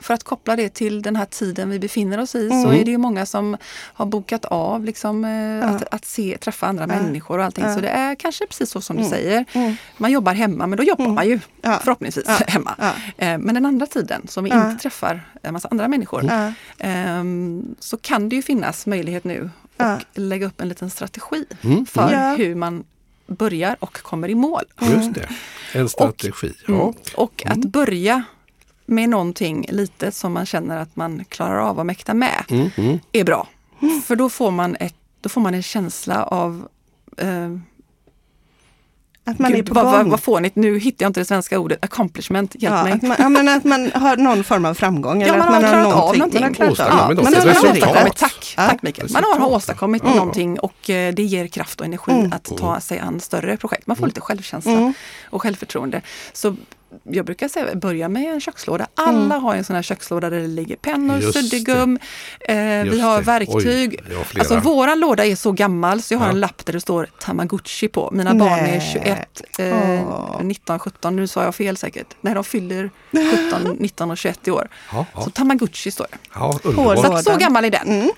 [0.00, 2.80] för att koppla det till den här tiden vi befinner oss i så Mm.
[2.80, 3.56] är det ju många som
[3.94, 7.64] har bokat av liksom, eh, att, att se, träffa andra människor och allting.
[7.74, 9.44] Så det är kanske precis så som du säger.
[9.98, 11.42] Man jobbar hemma men då jobbar man ju Mm.
[11.62, 11.80] Ja.
[11.84, 12.38] förhoppningsvis Ja.
[12.46, 12.74] hemma.
[12.78, 12.92] Ja.
[13.26, 14.70] Eh, Men den andra tiden som vi Ja.
[14.70, 16.52] inte träffar en massa andra människor Ja.
[16.78, 19.84] ehm, så kan det ju finnas möjlighet nu Ja.
[19.84, 21.86] att lägga upp en liten strategi Mm.
[21.86, 22.34] för Ja.
[22.34, 22.84] hur man
[23.26, 24.62] börjar och kommer i mål.
[24.80, 25.28] Just det,
[25.72, 26.52] en strategi.
[26.68, 26.80] Mm.
[26.80, 26.94] Ja.
[27.16, 28.22] Och att börja
[28.86, 32.98] med någonting litet som man känner att man klarar av att mäkta med Mm, mm.
[33.12, 33.48] är bra.
[34.04, 36.68] För då får man, ett, då får man en känsla av
[37.16, 37.58] eh,
[39.26, 39.92] Att man Gud, är på vad, gång.
[39.92, 42.92] vad, vad fånigt, nu hittar jag inte det svenska ordet, accomplishment, hjälp ja, mig.
[42.92, 45.22] att, man, ja, men att man har någon form av framgång.
[45.22, 46.40] eller man att har klarat av någonting- någonting.
[46.40, 47.14] Man har klarat av Åstadkommit det.
[47.14, 47.24] något.
[47.24, 48.66] Man Man har har åstadkommit, tack, Ja.
[48.68, 49.08] tack Mikael.
[49.12, 50.16] Man har åstadkommit Mm.
[50.16, 53.86] någonting och eh, det ger kraft och energi att ta sig an större projekt.
[53.86, 54.92] Man får lite självkänsla Mm.
[55.30, 56.00] och självförtroende.
[56.32, 56.56] Så
[57.02, 58.86] jag brukar säga, börja med en kökslåda.
[58.94, 61.98] Alla har en sån här kökslåda där det ligger pennor, suddgum,
[62.40, 62.56] eh,
[62.90, 63.24] vi har det.
[63.24, 64.00] verktyg.
[64.08, 66.32] Oj, alltså våran låda är så gammal så jag har Ja.
[66.32, 68.10] en lapp där det står Tamagotchi på.
[68.12, 68.90] Mina barn är Nej.
[68.92, 70.42] 21, eh, Åh.
[70.42, 72.06] 19, 17, nu sa jag fel säkert.
[72.20, 72.90] Nej, de fyller
[73.50, 74.68] 17, 19 och 21 i år.
[74.92, 75.20] Ja, ja.
[75.22, 76.18] Så Tamagotchi står det.
[76.34, 77.88] ja, Så, så gammal är den.
[77.88, 78.10] Mm.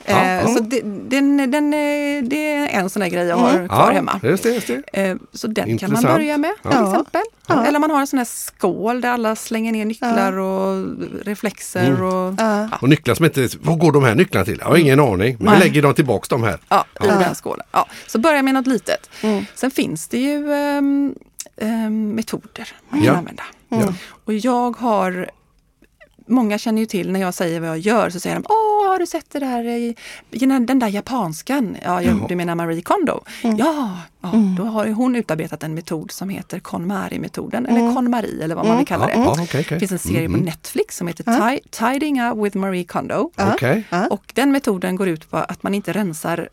[0.44, 0.54] Eh.
[0.54, 3.90] Så det, den, den, eh, det är en sån där grej jag har kvar Ja,
[3.90, 4.20] hemma.
[4.22, 4.82] just det, just det.
[4.92, 6.06] Eh, Så den kan man Intressant.
[6.06, 7.22] börja med till exempel.
[7.48, 7.66] Ja.
[7.66, 10.86] Eller man har en sån här skål där alla slänger ner nycklar och
[11.24, 11.86] reflexer.
[11.86, 12.02] Mm.
[12.02, 12.68] Och, Ja.
[12.80, 13.48] Och nycklar som inte...
[13.60, 14.58] Vad går de här nycklarna till?
[14.60, 15.36] Jag har ingen aning.
[15.38, 15.58] Men vi Nej.
[15.58, 16.60] lägger dem tillbaks de här.
[16.68, 17.14] ja, I Ja.
[17.18, 17.66] den skålen.
[17.72, 17.86] Ja.
[18.06, 19.10] Så börja med något litet.
[19.22, 19.44] Mm.
[19.54, 21.14] Sen finns det ju ehm,
[21.56, 23.16] ehm, metoder man kan Ja.
[23.16, 23.42] använda.
[23.68, 23.94] Ja.
[24.24, 25.30] Och jag har
[26.26, 28.98] Många känner ju till när jag säger vad jag gör så säger de Åh, har
[28.98, 29.94] du sett det där i,
[30.30, 31.76] den, där japanskan?
[31.84, 33.20] Ja, jag, du menar Marie Kondo?
[33.42, 33.56] Mm.
[33.56, 38.66] Ja, ja då har hon utarbetat en metod som heter KonMari-metoden eller KonMari eller vad
[38.66, 39.12] man vill kalla det.
[39.12, 39.66] ja, okej.
[39.68, 43.30] Det finns en serie på Mm, Netflix som heter Ti- Tidying Up with Marie Kondo.
[43.36, 44.06] Ja.
[44.10, 46.48] Och den metoden går ut på att man inte rensar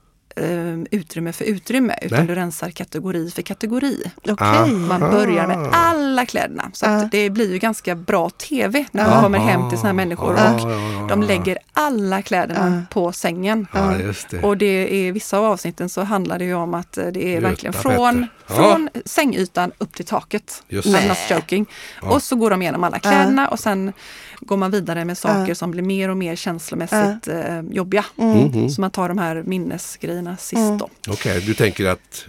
[0.91, 2.27] utrymme för utrymme utan Nej.
[2.27, 4.11] du rensar kategori för kategori.
[4.17, 4.35] Okej.
[4.39, 4.65] Ah.
[4.65, 6.69] Man börjar med alla kläderna.
[6.73, 9.93] Så att det blir ju ganska bra TV när man kommer hem till såna här
[9.93, 10.53] människor Ja,
[11.01, 12.93] och de lägger alla kläderna Ja.
[12.93, 13.67] på sängen.
[13.73, 14.41] Ja, just det.
[14.43, 17.33] Och det är vissa av avsnitten så handlar det ju om att eh, det är
[17.33, 18.27] Göta verkligen Petter.
[18.47, 19.01] Från, Ja.
[19.05, 20.63] sängytan upp till taket.
[20.69, 21.65] Just I'm not joking.
[22.01, 22.09] Ja.
[22.09, 23.93] Och så går de igenom alla kläderna och sen
[24.39, 25.55] går man vidare med saker Ja.
[25.55, 28.05] som blir mer och mer känslomässigt eh, jobbiga.
[28.15, 28.69] Mhm.
[28.69, 30.77] Så man tar de här minnesgrejerna sist Mm.
[30.77, 30.89] då.
[31.07, 32.25] Okej, du tänker att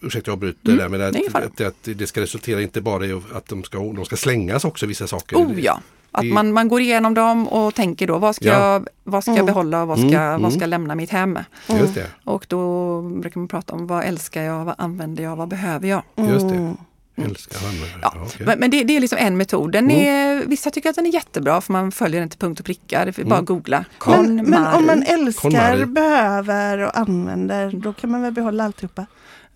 [0.00, 1.00] Ursäkta jag avbryter Mm, där men
[1.34, 4.64] att, att, att det ska resultera inte bara i att de ska, de ska slängas
[4.64, 5.36] också vissa saker.
[5.36, 5.80] Oh ja!
[6.12, 8.72] Att man, man går igenom dem och tänker då vad ska, Ja.
[8.72, 10.60] jag, vad ska jag behålla och vad ska, Mm, vad ska mm.
[10.60, 11.38] jag lämna mitt hem?
[11.80, 12.06] Just det.
[12.24, 16.02] Och då brukar man prata om vad älskar jag, vad använder jag, vad behöver jag?
[16.16, 16.54] Just det.
[16.54, 16.76] Mm.
[17.16, 17.58] Älskar.
[17.62, 18.46] Ja, Ja, okej.
[18.46, 19.72] Men, men det, det är liksom en metod.
[19.72, 19.96] Den Mm.
[20.06, 23.04] är, vissa tycker att den är jättebra för man följer den till punkt och pricka.
[23.04, 23.84] Det är bara googla.
[24.06, 29.06] Men, men om man älskar, behöver och använder, då kan man väl behålla alltihopa?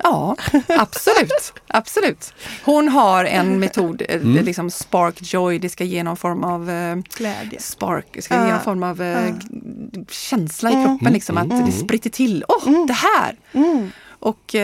[0.02, 0.36] Ja,
[0.68, 1.52] absolut.
[1.66, 2.34] absolut.
[2.64, 4.44] Hon har en metod, eh, Mm.
[4.44, 7.60] liksom spark joy, det ska ge någon form av eh, Glädje.
[7.60, 12.10] spark, det ska ge någon form av g- känsla i kroppen, liksom, att det spritter
[12.10, 12.44] till.
[12.48, 13.36] Åh, det här!
[13.52, 13.90] Mm.
[14.18, 14.54] Och,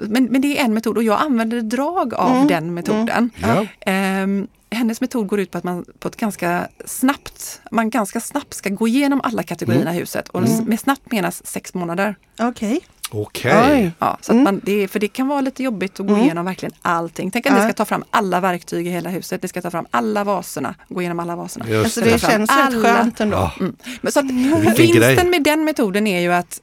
[0.00, 3.30] men, men det är en metod och jag använder drag av den metoden.
[3.42, 3.66] Ja.
[3.80, 8.54] Ehm, hennes metod går ut på att man på ett ganska snabbt, man ganska snabbt
[8.54, 10.28] ska gå igenom alla kategorierna i huset.
[10.28, 12.16] Och med snabbt menas sex månader.
[12.38, 12.80] Okej.
[13.14, 13.70] Okej.
[13.72, 13.90] Oj.
[13.98, 16.72] Ja, så att man, det, för det kan vara lite jobbigt att gå igenom verkligen
[16.82, 17.30] allting.
[17.30, 19.42] Tänk att ni ska ta fram alla verktyg i hela huset.
[19.42, 21.68] Ni ska ta fram alla vaserna, gå igenom alla vaserna.
[21.68, 22.18] Just Alltså det.
[22.18, 23.36] känns rätt skönt ändå.
[23.36, 23.52] Ja.
[23.60, 23.76] Mm.
[24.00, 26.60] Men så att Vilken vinsten med den metoden är ju att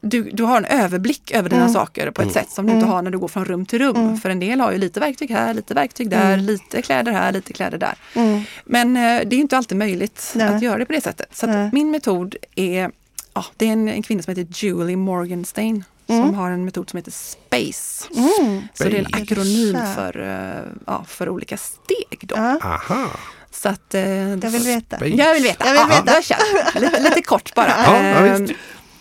[0.00, 1.58] du, du har en överblick över Mm.
[1.60, 3.78] dina saker på ett sätt som du inte har när du går från rum till
[3.78, 4.16] rum.
[4.16, 7.52] För en del har ju lite verktyg här, lite verktyg där, lite kläder här, lite
[7.52, 7.94] kläder där.
[8.14, 8.42] Mm.
[8.64, 10.48] Men eh, det är inte alltid möjligt Nej.
[10.48, 11.36] att göra det på det sättet.
[11.36, 12.90] Så min metod är,
[13.36, 16.96] ja, det är en, en kvinna som heter Julie Morgenstein som har en metod som
[16.96, 18.04] heter SPACE.
[18.16, 18.62] Mm.
[18.74, 22.18] Så det är en akronym för, eh, ja, för olika steg.
[22.20, 22.36] Då.
[22.36, 23.10] Aha.
[23.50, 24.96] Så att, eh, Jag vill veta.
[24.96, 25.14] Space.
[25.14, 25.74] Jag vill veta.
[25.74, 26.36] Jag vill veta.
[26.74, 26.80] vi.
[26.80, 27.68] lite, lite kort bara.
[27.68, 28.54] Ja, ja, Ehm, visst.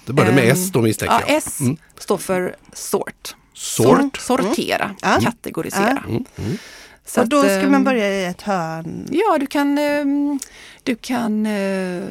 [0.06, 1.38] Det började med ehm, S då misstänker Ja, jag.
[1.38, 1.78] S Mm.
[1.98, 3.36] står för sort.
[3.54, 4.18] Sort.
[4.18, 5.20] Sortera, Ja.
[5.24, 6.04] kategorisera.
[6.08, 6.26] Mm.
[6.38, 6.58] Mm.
[7.06, 9.08] Så och då att, ska man ehm, börja i ett hörn.
[9.12, 10.40] Ja, du kan, ehm,
[10.86, 12.04] du kan eh,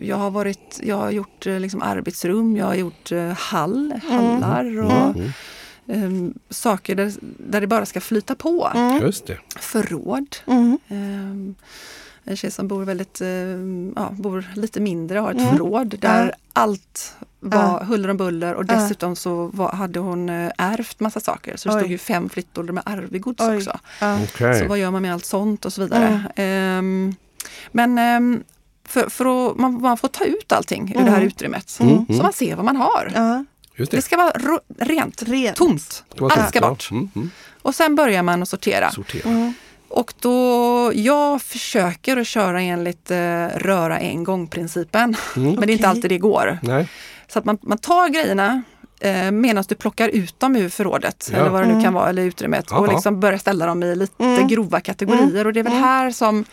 [0.00, 4.78] jag har varit, jag har gjort eh, liksom arbetsrum, jag har gjort eh, hall, hallar
[4.84, 6.04] och Mm.
[6.04, 8.70] ehm, saker där, där det bara ska flyta på.
[9.00, 9.38] Just det.
[9.58, 10.36] Förråd.
[10.46, 10.78] Mm.
[10.88, 11.54] Ehm,
[12.24, 15.50] en tjej som bor väldigt, ehm, ja, bor lite mindre har ett Mm.
[15.50, 16.34] förråd där Ja.
[16.52, 20.28] allt var huller om buller och dessutom så var, hade hon
[20.58, 21.56] ärvt massa saker.
[21.56, 21.80] Så det Oj.
[21.80, 23.56] stod ju fem flyttåldrar med arvegods Oj.
[23.56, 23.78] också.
[24.00, 24.18] Ja.
[24.22, 24.58] Okej.
[24.60, 26.22] Så vad gör man med allt sånt och så vidare.
[26.36, 27.14] Ehm,
[27.72, 28.42] Men ehm,
[28.88, 31.68] för, för att man, man får ta ut allting ur det här utrymmet.
[31.70, 31.82] Så
[32.22, 33.12] man ser vad man har.
[33.14, 33.44] Ja.
[33.76, 34.02] Just Det det.
[34.02, 35.56] ska vara ro- rent, Rent.
[35.56, 36.04] tomt.
[36.20, 36.68] Allt ska ja.
[36.68, 36.88] bort.
[36.90, 37.30] Mm, mm.
[37.62, 38.90] Och sen börjar man att sortera.
[38.90, 39.52] Sortera.
[39.88, 45.16] Och då, jag försöker att köra enligt eh, röra en gång-principen.
[45.34, 46.58] Men det är inte alltid det går.
[46.62, 46.88] Nej.
[47.28, 48.62] Så att man, man tar grejerna
[49.00, 51.38] eh, medan du plockar ut dem ur förrådet Ja.
[51.38, 52.92] eller vad det nu kan vara, eller utrymmet och Jaha.
[52.92, 55.46] liksom börjar ställa dem i lite grova kategorier.
[55.46, 56.44] Och det är väl här som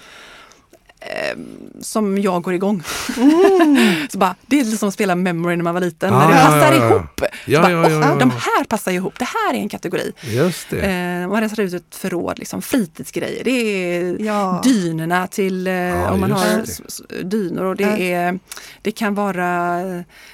[1.00, 1.38] eh,
[1.82, 2.84] som jag går igång.
[4.12, 6.36] så bara, det är lite som att spela memory när man var liten, Ah, när
[6.36, 6.90] det passar ja, ja.
[6.90, 7.20] ihop.
[7.20, 8.16] Så Ja, bara, ja, "Åh, ja, ja.
[8.16, 10.12] De här passar ihop, det här är en kategori.
[10.22, 10.82] Just det.
[10.82, 13.44] Eh, man rensar ut ett förråd, liksom, fritidsgrejer.
[13.44, 14.62] Det är Ja.
[14.64, 16.64] dynorna till eh, om man har
[17.10, 17.24] det.
[17.24, 17.64] dynor.
[17.64, 18.40] Och det, är,
[18.82, 19.48] det kan vara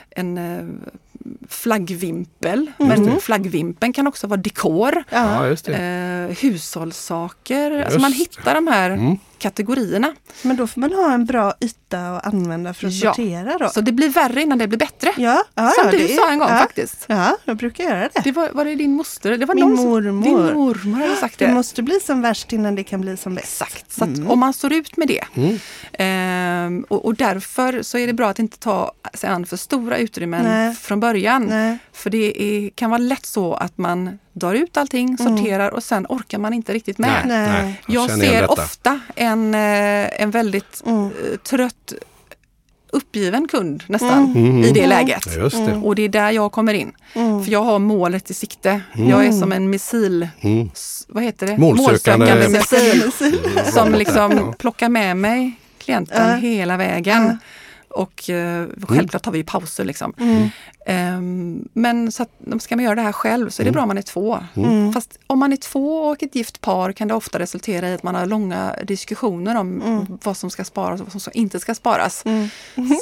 [0.09, 0.65] en eh,
[1.49, 2.71] flaggvimpel.
[2.79, 3.03] Mm.
[3.03, 5.03] Men flaggvimpeln kan också vara dekor.
[5.09, 5.47] Ja.
[5.47, 7.71] Eh, hushållssaker.
[7.83, 9.17] Alltså man Just hittar de här Mm.
[9.43, 10.13] Kategorierna.
[10.41, 13.13] Men då får man ha en bra yta att använda för att Ja.
[13.13, 13.69] sortera då.
[13.69, 15.09] Så det blir värre innan det blir bättre.
[15.17, 17.05] ja, ja, Som ja, du sa en gång ja, faktiskt.
[17.07, 18.21] Ja, jag brukar göra det.
[18.23, 19.37] Det var, var det din moster?
[19.37, 20.23] Det var Min någon som- mormor.
[20.23, 21.45] Din mormor hade sagt det.
[21.47, 23.61] Det måste bli som värst innan det kan bli som bäst.
[23.61, 25.23] Exakt, så att om man står ut med det.
[25.93, 29.97] Ehm, och, och därför så är det bra att inte ta sig an för stora
[29.97, 30.75] utrymmen Nej.
[30.75, 31.43] från början.
[31.45, 31.77] Nej.
[31.93, 36.05] För det är, kan vara lätt så att man drar ut allting, sorterar och sen
[36.09, 37.23] orkar man inte riktigt med.
[37.25, 37.81] Nej.
[37.87, 41.05] Jag Jag igen ser ofta en, eh, en väldigt Mm.
[41.05, 41.93] eh, trött,
[42.91, 45.25] uppgiven kund nästan i det läget.
[45.35, 45.73] Ja, Just det.
[45.83, 46.91] Och det är där jag kommer in.
[47.13, 47.43] Mm.
[47.43, 48.81] För jag har målet i sikte.
[48.93, 50.27] Jag är som en missil...
[50.41, 50.69] Mm.
[51.07, 51.57] Vad heter det?
[51.57, 53.11] Målsökande- missil.
[53.73, 56.35] Som liksom plockar med mig klienten Ja.
[56.35, 57.23] hela vägen.
[57.25, 57.37] Ja.
[57.95, 60.13] Och eh, självklart tar vi ju pauser liksom.
[60.19, 60.47] Mm.
[60.85, 62.29] Ehm, men så att,
[62.61, 64.39] ska man göra det här själv så är det bra om man är två.
[64.55, 64.93] Mm.
[64.93, 68.03] Fast om man är två och ett gift par kan det ofta resultera i att
[68.03, 72.23] man har långa diskussioner om vad som ska sparas och vad som inte ska sparas.
[72.25, 72.49] Mm.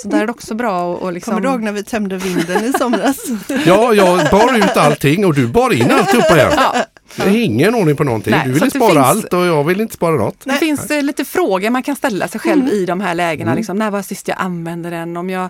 [0.02, 1.32] Så där är det också bra att och liksom...
[1.34, 3.18] Kommer du ihåg när vi tömde vinden i somras?
[3.66, 6.52] Ja, jag bar ut allting och du bar in alltihopa igen.
[6.56, 6.76] Ja.
[7.16, 8.32] Det är ingen ordning på någonting.
[8.32, 10.44] Nej, du ville spara finns- allt och jag ville inte spara något.
[10.44, 12.74] Det finns eh, lite frågor man kan ställa sig själv Mm.
[12.74, 13.56] i de här lägena.
[13.56, 15.18] Liksom, när var sist jag använde den?
[15.18, 15.50] Om jag,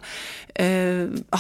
[0.56, 1.40] eh, ah,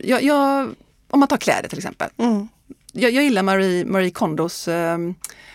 [0.00, 0.68] jag, jag,
[1.10, 2.08] om man tar kläder till exempel.
[2.16, 2.48] Mm.
[2.92, 4.98] Jag, jag gillar Marie, Marie Kondos eh,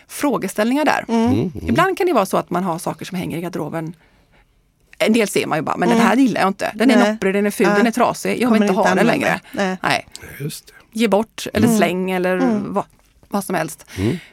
[0.08, 1.06] frågeställningar där.
[1.08, 1.52] Mm.
[1.62, 3.94] Ibland kan det vara så att man har saker som hänger i garderoben.
[4.98, 6.72] En del ser man ju bara, men den här gillar jag inte.
[6.76, 7.04] Den är Mm.
[7.06, 7.14] Nej.
[7.14, 7.76] nopprig, den är ful, Ja.
[7.78, 8.42] den är trasig.
[8.42, 9.12] Jag vill inte ha den använda.
[9.14, 9.40] längre.
[9.52, 9.78] Nej.
[9.84, 10.08] Nej.
[10.40, 10.74] Just det.
[10.92, 11.78] Ge bort eller Mm.
[11.78, 12.86] släng eller vad,
[13.28, 13.86] vad som helst.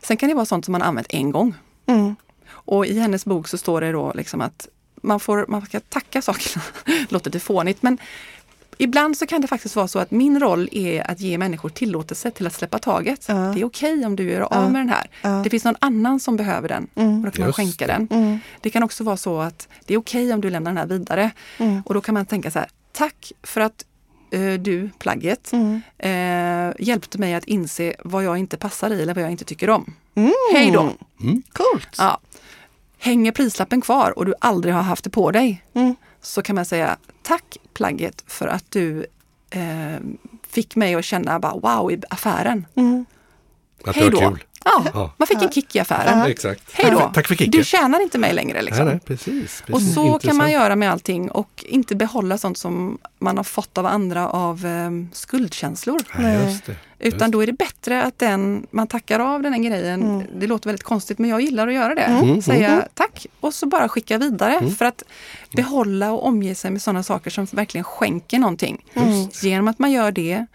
[0.03, 1.55] Sen kan det vara sånt som man använt en gång.
[1.87, 2.17] Mm.
[2.49, 4.69] Och i hennes bok så står det då liksom att
[5.03, 6.63] man, får, man ska tacka sakerna.
[7.09, 7.99] Låter det fånigt men
[8.79, 12.31] ibland så kan det faktiskt vara så att min roll är att ge människor tillåtelse
[12.31, 13.25] till att släppa taget.
[13.29, 13.35] Ja.
[13.35, 15.11] Det är okej om du gör av med den här.
[15.23, 15.41] Ja.
[15.45, 17.93] Det finns någon annan som behöver den och då kan man skänka det.
[17.93, 18.09] den.
[18.11, 18.39] Mm.
[18.61, 21.31] Det kan också vara så att det är okej om du lämnar den här vidare.
[21.59, 21.83] Mm.
[21.87, 23.85] Och då kan man tänka så här, tack för att
[24.31, 25.81] eh, du, plagget, Mm.
[25.99, 29.71] eh, hjälpte mig att inse vad jag inte passar i eller vad jag inte tycker
[29.71, 29.95] om.
[30.15, 30.33] Mm.
[30.53, 30.93] Hej då!
[31.53, 31.89] Coolt!
[31.99, 32.19] Ja.
[32.99, 35.95] Hänger prislappen kvar och du aldrig har haft det på dig Mm.
[36.21, 39.07] så kan man säga tack plagget för att du
[39.51, 39.97] eh,
[40.49, 42.67] fick mig att känna bara wow i affären.
[42.75, 43.05] Mm.
[43.85, 44.19] Att Hej var då!
[44.31, 44.45] kul.
[44.67, 45.13] Ja, Ja.
[45.17, 46.19] man fick en kick i affären.
[46.19, 46.63] Ja, exakt.
[46.73, 47.11] Hej då!
[47.15, 47.51] Tack för, kicken.
[47.51, 48.63] Du tjänar inte mig längre.
[48.63, 48.85] Liksom.
[48.85, 49.95] nej, nej, precis, Och precis.
[49.95, 50.15] så kan man
[50.47, 50.53] Intressant.
[50.53, 54.91] göra med allting och inte behålla sånt som man har fått av andra av eh,
[55.13, 56.01] skuldkänslor.
[56.19, 56.77] Nej, just det.
[56.99, 60.03] Utan då är det bättre att den, man tackar av den här grejen.
[60.03, 60.27] Mm.
[60.35, 62.43] Det låter väldigt konstigt men jag gillar att göra det.
[62.43, 64.71] Säga tack och så bara skicka vidare.
[64.71, 65.03] För att
[65.57, 68.85] behålla och omge sig med sådana saker som verkligen skänker någonting.
[69.43, 70.47] Genom att man gör det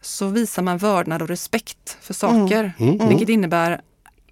[0.00, 2.72] så visar man vördnad och respekt för saker.
[3.08, 3.80] Vilket innebär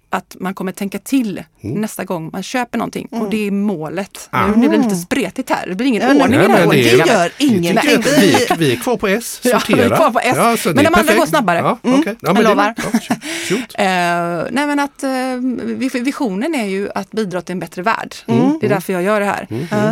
[0.09, 3.07] att man kommer tänka till nästa gång man köper någonting.
[3.11, 4.29] Och det är målet.
[4.33, 5.67] Nu, nu blir det lite spretigt här.
[5.67, 7.07] Det blir ingen Ja, nej, ordning i Nej, det här det ordningen.
[7.07, 8.01] gör vi ingenting.
[8.19, 9.77] Vi, vi är kvar på S, Ja, sortera.
[9.77, 10.33] vi är kvar på S.
[10.37, 11.19] Ja, Men de andra perfekt.
[11.19, 11.57] går snabbare.
[11.57, 12.13] Ja, Mm, okej.
[12.21, 12.73] ja, jag men det- lovar.
[12.77, 12.99] Ja,
[13.49, 13.75] shoot.
[13.77, 15.09] Nej men att eh,
[15.65, 18.15] vis- visionen är ju att bidra till en bättre värld.
[18.25, 19.47] Det är därför jag gör det här.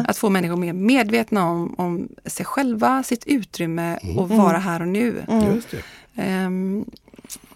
[0.08, 4.88] Att få människor mer medvetna om, om sig själva, sitt utrymme och vara här och
[4.88, 5.24] nu.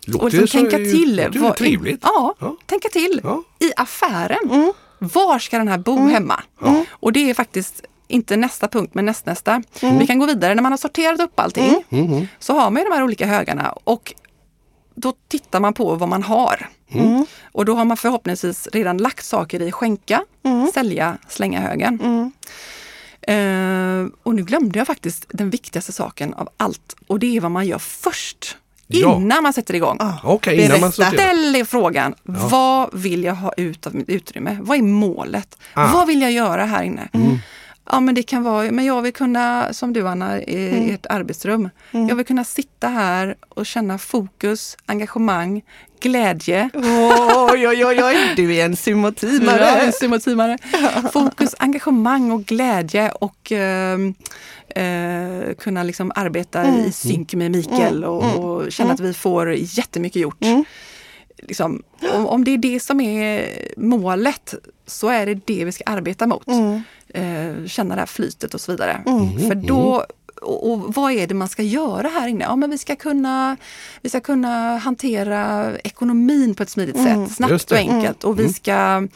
[0.08, 1.16] Låter och liksom så- tänka till.
[1.16, 2.00] låter vad- trevligt.
[2.04, 2.58] Ja, Ja.
[2.66, 3.22] tänka till.
[3.24, 3.44] Ja.
[3.60, 4.74] I affären.
[5.00, 6.44] Var ska den här bo hemma?
[6.90, 9.64] Och det är faktiskt inte nästa punkt, men nästnästa.
[10.00, 10.56] Vi kan gå vidare.
[10.56, 13.72] När man har sorterat upp allting Mm, så har man ju de här olika högarna
[13.84, 14.14] och
[14.96, 16.70] då tittar man på vad man har.
[17.52, 20.24] Och då har man förhoppningsvis redan lagt saker i skänka,
[20.74, 22.00] sälja, slänga högen.
[23.22, 27.52] Eh, och nu glömde jag faktiskt den viktigaste saken av allt och det är vad
[27.52, 28.58] man gör först
[28.94, 29.16] Ja.
[29.16, 29.98] innan man sätter igång.
[30.00, 30.92] Ah, Okej, innan man.
[30.92, 34.58] Ställ frågan, vad vill jag ha ut av mitt utrymme?
[34.62, 35.58] Vad är målet?
[35.74, 35.94] Ah.
[35.94, 37.08] Vad vill jag göra här inne?
[37.90, 41.70] Ja men det kan vara, men jag vill kunna, som du Anna, i ert arbetsrum.
[41.92, 45.62] Jag vill kunna sitta här och känna fokus, engagemang,
[46.02, 46.70] glädje.
[46.74, 49.62] Oj, oj, oj, oj, du är en symmetimare.
[49.62, 50.58] Ja, en symmetimare.
[51.14, 54.14] Fokus, engagemang och glädje och ehm,
[54.76, 60.22] eh, kunna liksom arbeta i synk med Mikael och, och känna att vi får jättemycket
[60.22, 60.38] gjort.
[61.38, 64.54] Liksom, om, om det är det som är målet
[64.88, 66.48] så är det det vi ska arbeta mot.
[67.14, 69.02] Eh, känna det här flytet och så vidare.
[69.48, 70.06] För då
[70.42, 72.44] och, och vad är det man ska göra här inne?
[72.44, 73.58] Ja, men vi ska kunna,
[74.02, 78.24] vi ska kunna hantera ekonomin på ett smidigt sätt, Just snabbt och enkelt.
[78.24, 79.08] Och vi ska,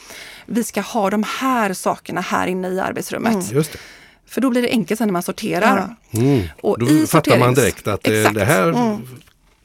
[0.46, 3.52] vi ska ha de här sakerna här inne i arbetsrummet.
[3.52, 3.80] Just det.
[4.28, 5.96] För då blir det enkelt sen när man sorterar.
[6.14, 6.44] Mm.
[6.62, 8.36] Och Då fattar man sorterings- direkt att eh, Exakt.
[8.36, 8.98] det här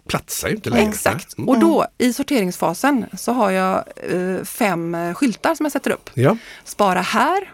[0.09, 0.89] platsar ju inte längre.
[0.89, 1.35] Exakt.
[1.39, 1.47] Nej.
[1.49, 6.11] Och då i sorteringsfasen så har jag eh, fem eh, skyltar som jag sätter upp.
[6.15, 7.53] Ja, Spara här,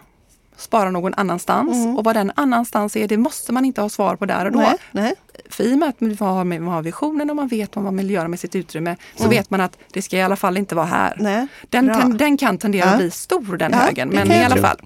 [0.57, 1.97] spara någon annanstans.
[1.97, 4.59] Och vad den annanstans är, det måste man inte ha svar på där och då.
[4.59, 5.13] Nej, nej.
[5.49, 7.97] För i och med att man har, man har visionen och man vet vad man
[7.97, 10.75] vill göra med sitt utrymme så vet man att det ska i alla fall inte
[10.75, 11.17] vara här.
[11.19, 12.91] Nej, Den, ten, den kan tendera Ja.
[12.91, 14.77] att bli stor den Ja, högen, det men i alla fall.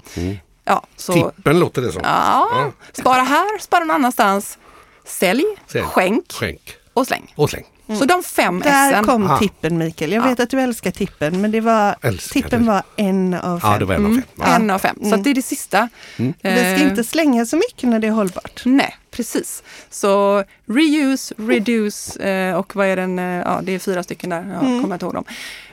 [0.65, 2.01] Ja, så, tippen låter det som.
[2.05, 4.57] ja, spara här, spara någon annanstans.
[5.05, 5.83] Sälj, Sälj.
[5.83, 7.33] skänk Skänk och släng.
[7.35, 7.65] och släng.
[7.99, 9.05] Så de fem Där S'en.
[9.05, 9.37] kom Ah.
[9.39, 10.11] tippen Mikael.
[10.11, 12.71] Jag vet att du älskar tippen men det var, Älskar tippen det.
[12.71, 13.71] var en av fem.
[13.71, 14.23] Ja, det var en av fem.
[14.35, 14.45] Ja.
[14.55, 14.95] En av fem.
[15.03, 15.89] Så att det är det sista.
[16.17, 18.61] Vi ska Eh, inte slänga så mycket när det är hållbart.
[18.65, 19.63] Nej, precis.
[19.89, 23.19] Så reuse, reduce eh, och vad är den?
[23.19, 24.49] Eh, ja, det är fyra stycken där.
[24.53, 25.25] Jag kommer inte ihåg dem.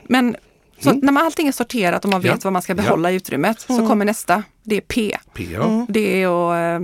[0.03, 0.35] Men
[0.79, 2.37] så när man allting är sorterat och man vet Mm.
[2.39, 2.43] Ja.
[2.43, 4.43] vad man ska behålla i utrymmet så kommer nästa.
[4.63, 5.17] Det är P.
[5.33, 5.85] PA.
[5.89, 6.79] Det är, och, eh,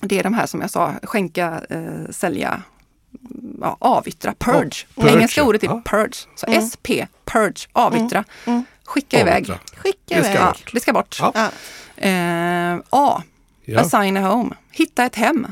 [0.00, 2.62] det är de här som jag sa, skänka, eh, sälja,
[3.60, 4.86] ja, avyttra, purge.
[4.94, 5.82] purge, Engelska ordet är ja.
[5.84, 6.16] purge.
[6.36, 6.88] Så SP,
[7.24, 8.24] purge, avyttra.
[8.84, 9.34] Skicka iväg.
[9.34, 9.58] Avyttra.
[9.76, 10.36] Skicka Det ska iväg.
[10.42, 10.70] Ja, bort.
[10.72, 11.16] det ska bort.
[11.20, 11.32] Ja.
[11.34, 11.50] Ja.
[12.08, 13.22] Eh, A,
[13.64, 13.80] Ja.
[13.80, 14.54] assign a home.
[14.70, 15.46] Hitta ett hem.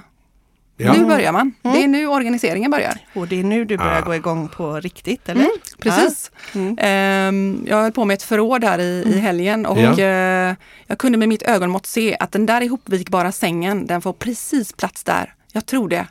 [0.76, 0.92] Ja.
[0.92, 1.52] Nu börjar man.
[1.62, 2.98] Det är nu organiseringen börjar.
[3.14, 4.04] Och det är nu du börjar Ah.
[4.04, 5.46] gå igång på riktigt, eller?
[5.78, 6.30] Precis.
[6.78, 9.98] Ehm, jag höll på med ett förråd här i, i helgen och Ja.
[9.98, 10.54] eh,
[10.87, 15.04] jag kunde med mitt ögonmått se att den där ihopvikbara sängen, den får precis plats
[15.04, 15.34] där.
[15.52, 16.06] Jag tror det.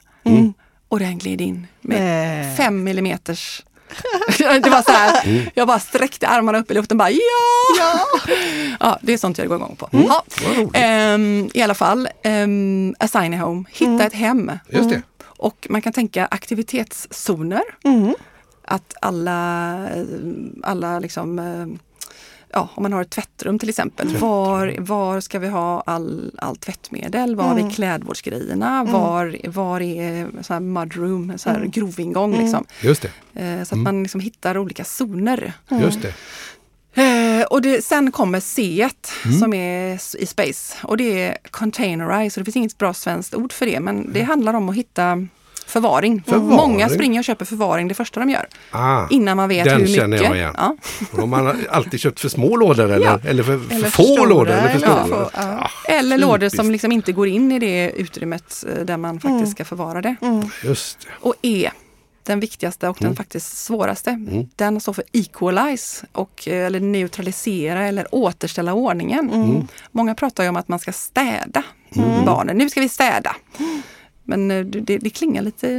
[0.87, 2.55] Och den gled in med Nej.
[2.57, 3.63] fem millimeters
[4.37, 7.19] det var så här, jag bara sträckte armarna upp i luften bara ja!
[7.79, 7.99] Ja,
[8.79, 9.89] ja det är sånt jag går igång på.
[9.91, 10.23] Ja.
[10.45, 10.71] Vad roligt.
[10.73, 14.51] Ehm, I alla fall, um, assign a home, hitta ett hem.
[14.69, 15.01] Just det.
[15.25, 17.63] Och man kan tänka aktivitetszoner.
[18.65, 20.03] Att alla, eh,
[20.63, 21.79] alla liksom, eh,
[22.53, 24.17] ja, om man har ett tvättrum till exempel.
[24.17, 27.35] Var, var ska vi ha all, all tvättmedel?
[27.35, 28.83] Var är klädvårdsgrejerna?
[28.83, 32.37] Var, var är så här mudroom, så här grovingång?
[32.37, 32.65] Liksom.
[32.81, 33.41] Just det.
[33.41, 35.53] Eh, så att man liksom hittar olika zoner.
[35.69, 36.13] Just det.
[36.95, 38.89] Eh, och det, sen kommer C
[39.39, 42.39] som är i space och det är containerize.
[42.39, 45.27] Och det finns inget bra svenskt ord för det men det handlar om att hitta
[45.67, 46.23] förvaring.
[46.27, 46.47] Förvaring.
[46.49, 48.47] Många springer och köper förvaring det första de gör.
[48.71, 49.95] Ah, Innan man vet den hur mycket.
[49.95, 50.53] känner jag igen.
[50.57, 50.75] Ja.
[51.21, 53.19] Har alltid köpt för små lådor eller, Ja.
[53.25, 54.51] eller för, för Eller få för stora, lådor.
[54.53, 55.03] Eller för stora.
[55.05, 55.69] för få, ja.
[55.87, 59.51] Ah, Eller lådor som liksom inte går in i det utrymmet eh, där man faktiskt
[59.51, 60.15] ska förvara det.
[60.63, 61.07] Just det.
[61.21, 61.69] Och E,
[62.23, 63.09] den viktigaste och Mm.
[63.09, 64.19] den faktiskt svåraste,
[64.55, 69.29] den står för equalize, och, eh, eller neutralisera eller återställa ordningen.
[69.33, 69.67] Mm.
[69.91, 71.63] Många pratar ju om att man ska städa
[72.25, 72.57] barnen.
[72.57, 73.35] Nu ska vi städa.
[74.25, 75.69] Men eh, det, det klingar lite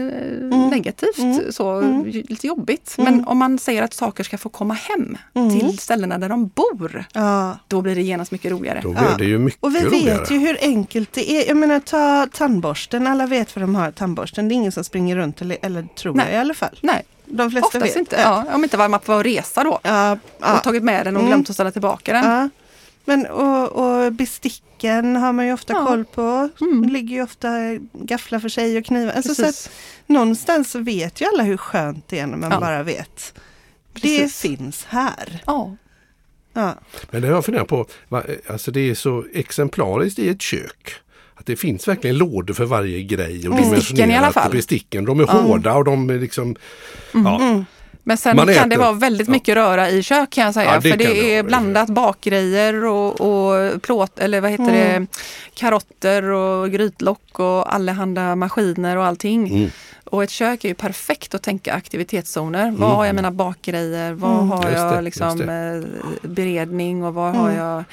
[0.53, 1.81] eh, negativt, så,
[2.29, 2.95] lite jobbigt.
[2.99, 5.17] Men om man säger att saker ska få komma hem
[5.61, 7.59] till ställena där de bor, Ja.
[7.69, 8.81] då blir det genast mycket roligare.
[8.83, 10.19] Då blir det ju mycket Och vi roligare.
[10.19, 11.49] vet ju hur enkelt det är.
[11.49, 14.49] Jag menar ta tandborsten, alla vet vad de har tandborsten.
[14.49, 16.27] Det är ingen som springer runt eller, eller tror Nej.
[16.27, 16.79] jag i alla fall.
[16.83, 17.97] Nej, De flesta oftast vet.
[17.97, 18.17] inte.
[18.21, 19.79] Ja, om inte var man på resa då.
[19.83, 20.57] Ja, ja.
[20.57, 21.31] Och tagit med den och Mm.
[21.31, 22.51] glömt att ställa tillbaka den.
[23.05, 25.79] Men och, och besticken har man ju ofta Ja.
[25.79, 25.89] Mm.
[25.89, 26.49] koll på.
[26.85, 27.49] Det ligger ju ofta
[27.93, 29.13] gafflar för sig och knivar.
[29.13, 29.71] Alltså så att
[30.07, 32.61] någonstans vet ju alla hur skönt det är när man Ja.
[32.61, 33.35] bara vet.
[33.95, 34.41] Det Precis.
[34.41, 35.43] finns här.
[35.47, 35.77] Ja.
[36.53, 36.75] Ja.
[37.11, 37.87] Men det har jag funderat på,
[38.47, 40.95] alltså det är så exemplariskt i ett kök.
[41.35, 43.49] Att det finns verkligen lådor för varje grej.
[43.49, 44.51] Och Besticken i alla fall.
[44.53, 46.57] Besticken, de är hårda och de är liksom...
[47.13, 47.65] Ja,
[48.07, 48.69] Men sen Man kan äter.
[48.71, 49.33] det vara väldigt Ja.
[49.33, 50.75] mycket röra i kök kan jag säga.
[50.75, 51.49] Ja, det för det det är vara.
[51.49, 55.07] blandat bakgrejer och, och plåt, eller vad heter det,
[55.55, 59.49] karotter och grytlock och allehanda maskiner och allting.
[59.49, 59.71] Mm.
[60.05, 62.71] Och ett kök är ju perfekt att tänka aktivitetszoner.
[62.71, 64.13] Var har jag mina bakgrejer?
[64.13, 64.73] Var har Mm.
[64.73, 67.85] Just det, jag just liksom, eh, beredning och var har jag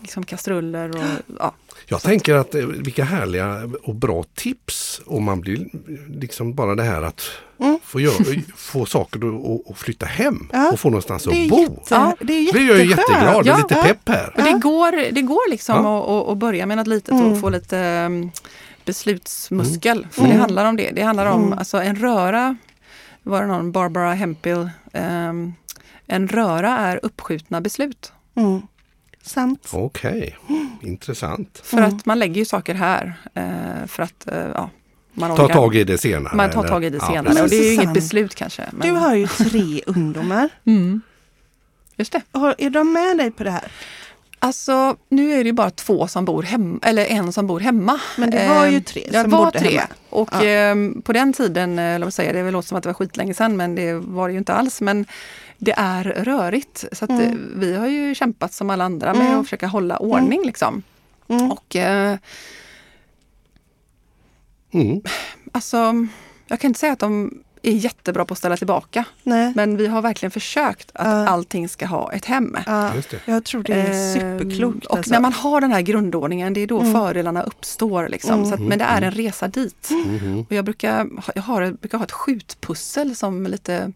[0.00, 0.96] liksom kastruller?
[0.96, 1.04] Och,
[1.38, 1.52] ja.
[1.86, 5.66] Jag tänker att eh, vilka härliga och bra tips om man blir
[6.20, 7.20] liksom bara det här att
[7.60, 7.78] Mm.
[7.84, 8.24] få, göra,
[8.56, 9.20] få saker
[9.70, 11.60] att- flytta hem Ja, och få någonstans att bo.
[11.60, 12.16] jätte, Ja.
[12.20, 12.90] det är jag jätteskönt.
[12.90, 13.56] jätteglad, det är Ja.
[13.56, 14.32] lite pepp här.
[14.36, 17.32] Och det går, det går liksom att, att, börja med något litet Mm.
[17.32, 18.30] och få lite um,
[18.84, 20.06] beslutsmuskel.
[20.10, 20.32] För Mm.
[20.32, 20.90] det handlar om det.
[20.90, 21.58] Det handlar om Mm.
[21.58, 22.56] alltså en röra,
[23.22, 25.52] var det någon, Barbara Hempel, ehm,
[26.06, 28.12] en röra är uppskjutna beslut.
[28.34, 28.62] Mm.
[29.22, 29.68] Sant.
[29.72, 30.36] Okej,
[30.86, 31.60] intressant.
[31.64, 31.88] För Mm.
[31.96, 34.70] att man lägger ju saker här för för att eh, ja,
[35.14, 36.36] man Ta orkar- tag i det senare.
[36.36, 36.68] man tar eller?
[36.68, 37.24] tag i det Ja, senare.
[37.24, 37.42] precis.
[37.42, 38.62] och det är ju inget beslut kanske.
[38.72, 40.48] Men, Du har ju tre ungdomar.
[40.66, 41.00] mm.
[41.96, 42.20] Just det.
[42.58, 43.72] Är de med dig på det här?
[44.38, 48.00] Alltså nu är det ju bara två som bor hemma, eller en som bor hemma.
[48.16, 49.70] Men det var ju Eh, tre Det som var bodde tre.
[49.78, 49.88] hemma.
[50.10, 50.74] Och Ja.
[51.02, 53.74] på den tiden, eh, låt säga, det låter som att det var skitlänge sedan men
[53.74, 54.80] det var det ju inte alls.
[54.80, 55.06] Men
[55.58, 56.84] det är rörigt.
[56.92, 57.22] Så att, Mm.
[57.22, 59.38] eh, vi har ju kämpat som alla andra med Mm.
[59.40, 60.42] att försöka hålla ordning.
[60.46, 60.82] Liksom.
[61.28, 61.50] Mm.
[61.52, 62.16] Och eh,
[64.72, 65.00] Mm.
[65.52, 66.06] alltså,
[66.46, 69.04] jag kan inte säga att de är jättebra på att ställa tillbaka.
[69.22, 69.52] Nej.
[69.56, 71.28] Men vi har verkligen försökt att Ja.
[71.28, 72.56] allting ska ha ett hem.
[72.66, 73.20] Ja, Just det.
[73.24, 74.86] jag tror det är Ehm, superklokt.
[74.86, 75.12] Och alltså.
[75.12, 76.92] när man har den här grundordningen, det är då Mm.
[76.92, 78.08] fördelarna uppstår.
[78.08, 78.34] Liksom.
[78.34, 78.44] Mm.
[78.46, 79.88] Så att, men det är en resa dit.
[79.90, 80.40] Mhm.
[80.48, 83.92] Och jag brukar, ha- jag har, jag brukar ha ett skjutpussel som lite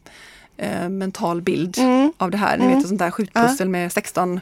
[0.59, 2.13] eh, mental bild Mm.
[2.19, 2.57] av det här.
[2.59, 2.77] Ni Mm.
[2.77, 4.41] vet ett sånt där skjutpussel med 16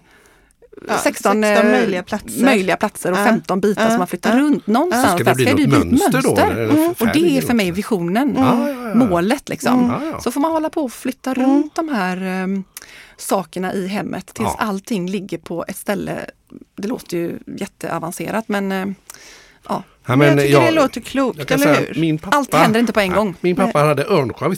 [0.89, 2.45] Ja, 16, 16 eh, möjliga platser.
[2.45, 3.25] möjliga platser och Ja.
[3.25, 3.89] 15 bitar Ja.
[3.89, 4.41] som man flyttar Ja.
[4.43, 5.07] runt någonstans.
[5.21, 6.35] Ska det bli ska något bli ett mönster då?
[6.35, 6.91] det Mm.
[7.01, 8.95] Och det är för mig visionen, Ja, ja, ja.
[8.95, 9.79] målet liksom.
[9.85, 9.91] Mm.
[10.03, 10.21] Ja, ja.
[10.21, 12.47] Så får man hålla på och flytta runt de här eh,
[13.17, 14.57] sakerna i hemmet tills Ja.
[14.59, 16.31] allting ligger på ett ställe.
[16.77, 18.87] Det låter ju jätteavancerat men eh,
[19.69, 22.01] ja, Ja, Men jag tycker jag- det låter klokt, eller säga, hur?
[22.01, 23.35] Min pappa, allt händer inte på en Ja, gång.
[23.41, 24.57] Min pappa hade örnsjal.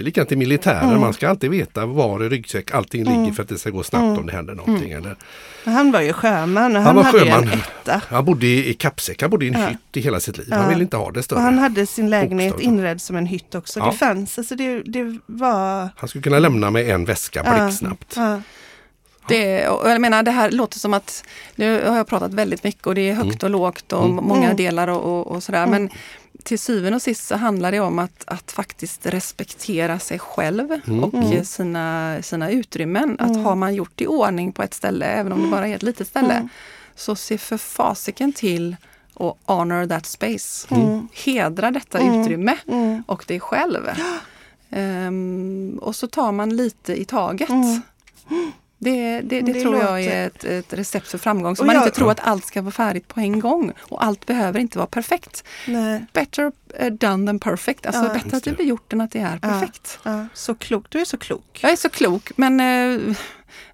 [0.00, 0.88] Det är likadant i militären.
[0.88, 1.00] Mm.
[1.00, 4.18] Man ska alltid veta var i ryggsäck allting ligger för att det ska gå snabbt
[4.18, 4.92] om det händer någonting.
[4.92, 5.16] Eller,
[5.64, 7.42] Han var ju sjöman och Han han, var hade sjöman.
[7.42, 8.00] en etta.
[8.08, 9.66] han bodde i, kappsäck, han bodde i en Ja.
[9.66, 10.46] hytt i hela sitt liv.
[10.50, 10.56] Ja.
[10.56, 11.38] Han ville inte ha det större.
[11.38, 12.78] Och han hade sin lägenhet Bokstavligen.
[12.78, 13.80] inredd som en hytt också.
[13.80, 13.86] Ja.
[13.90, 15.88] Det fanns, alltså det, det var...
[15.96, 18.12] Han skulle kunna lämna med en väska blixtsnabbt.
[18.16, 18.40] Ja.
[19.28, 21.24] Det, och jag menar det här låter som att,
[21.54, 24.24] nu har jag pratat väldigt mycket och det är högt och lågt och Mm.
[24.24, 24.56] många Mm.
[24.56, 25.62] delar och, och, och sådär.
[25.64, 25.70] Mm.
[25.70, 25.90] Men
[26.44, 31.04] till syvende och sist så handlar det om att, att faktiskt respektera sig själv Mm.
[31.04, 31.44] och Mm.
[31.44, 33.16] sina, sina utrymmen.
[33.20, 33.44] Att Mm.
[33.44, 36.08] har man gjort i ordning på ett ställe, även om det bara är ett litet
[36.08, 36.48] ställe, Mm.
[36.94, 38.76] så se för fasiken till
[39.14, 40.66] och honor that space.
[40.74, 41.08] Mm.
[41.24, 42.20] Hedra detta Mm.
[42.20, 43.02] utrymme Mm.
[43.06, 43.88] och dig själv.
[44.70, 47.48] Ehm, och så tar man lite i taget.
[48.82, 51.56] Det, det, det, Det tror jag låter- är ett, ett recept för framgång.
[51.56, 53.72] Så Och man jag- inte tror att allt ska vara färdigt på en gång.
[53.80, 55.44] Och allt behöver inte vara perfekt.
[55.66, 56.06] Nej.
[56.12, 57.86] Better eh, done than perfect.
[57.86, 58.12] Alltså Ja.
[58.12, 59.98] bättre att det blir gjort än att det är perfekt.
[60.02, 60.86] Ja, så klok.
[60.88, 61.58] Du är så klok.
[61.62, 63.16] Jag är så klok men eh,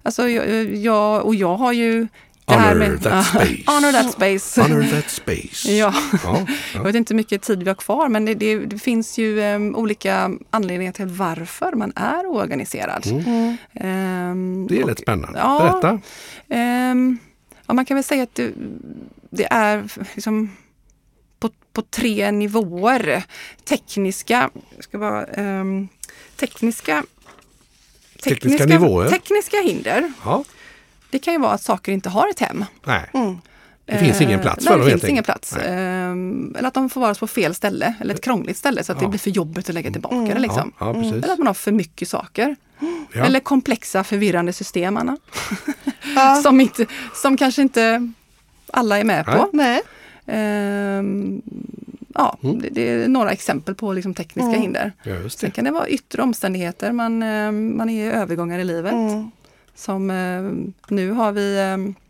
[0.03, 2.07] alltså jag, jag, och jag har ju
[2.49, 3.63] Honor med, that space.
[3.67, 4.61] honor that space.
[4.61, 5.71] Honor that space.
[5.77, 5.93] Ja.
[6.23, 6.83] Ja, Jag ja.
[6.83, 9.75] vet inte hur mycket tid vi har kvar men det, det, det finns ju em,
[9.75, 13.07] olika anledningar till varför man är oorganiserad.
[13.07, 13.57] Mm.
[13.73, 15.39] Ehm, Det är lätt spännande.
[15.39, 15.59] Ja.
[15.81, 15.99] Berätta.
[16.49, 17.17] Ehm,
[17.67, 18.51] ja, man kan väl säga att det,
[19.29, 19.83] det är
[20.15, 20.51] liksom
[21.39, 23.23] på, på tre nivåer.
[23.65, 25.87] Tekniska, jag ska bara, ehm,
[26.35, 27.03] tekniska,
[28.23, 29.09] Tekniska nivåer.
[29.09, 30.11] Tekniska hinder.
[30.25, 30.43] Ja.
[31.09, 32.65] Det kan ju vara att saker inte har ett hem.
[32.85, 33.37] Nej, Mm.
[33.85, 35.55] det finns ingen Eh, plats nej, för dem det finns ingen plats.
[35.57, 35.65] Nej.
[35.67, 38.97] Ehm, eller att de får vara på fel ställe, eller ett krångligt ställe så att
[38.97, 39.03] Ja.
[39.05, 40.29] det blir för jobbigt att lägga tillbaka Mm.
[40.33, 40.39] det.
[40.39, 40.71] Liksom.
[40.79, 41.13] Ja, ja, precis.
[41.23, 42.55] Eller att man har för mycket saker.
[43.13, 43.25] Ja.
[43.25, 45.17] Eller komplexa förvirrande system, Anna.
[46.15, 46.35] Ja.
[46.43, 48.11] som, inte, som kanske inte
[48.73, 49.49] alla är med på.
[49.53, 49.81] Nej.
[50.25, 51.41] Ehm,
[52.15, 52.59] ja, Mm.
[52.61, 54.61] det, det är några exempel på liksom tekniska Mm.
[54.61, 54.91] hinder.
[55.03, 55.53] Ja, just Sen det.
[55.55, 58.93] kan det vara yttre omständigheter, man, eh, man är i övergångar i livet.
[58.93, 59.31] Mm.
[59.77, 60.41] Som eh,
[60.95, 62.03] nu har vi eh,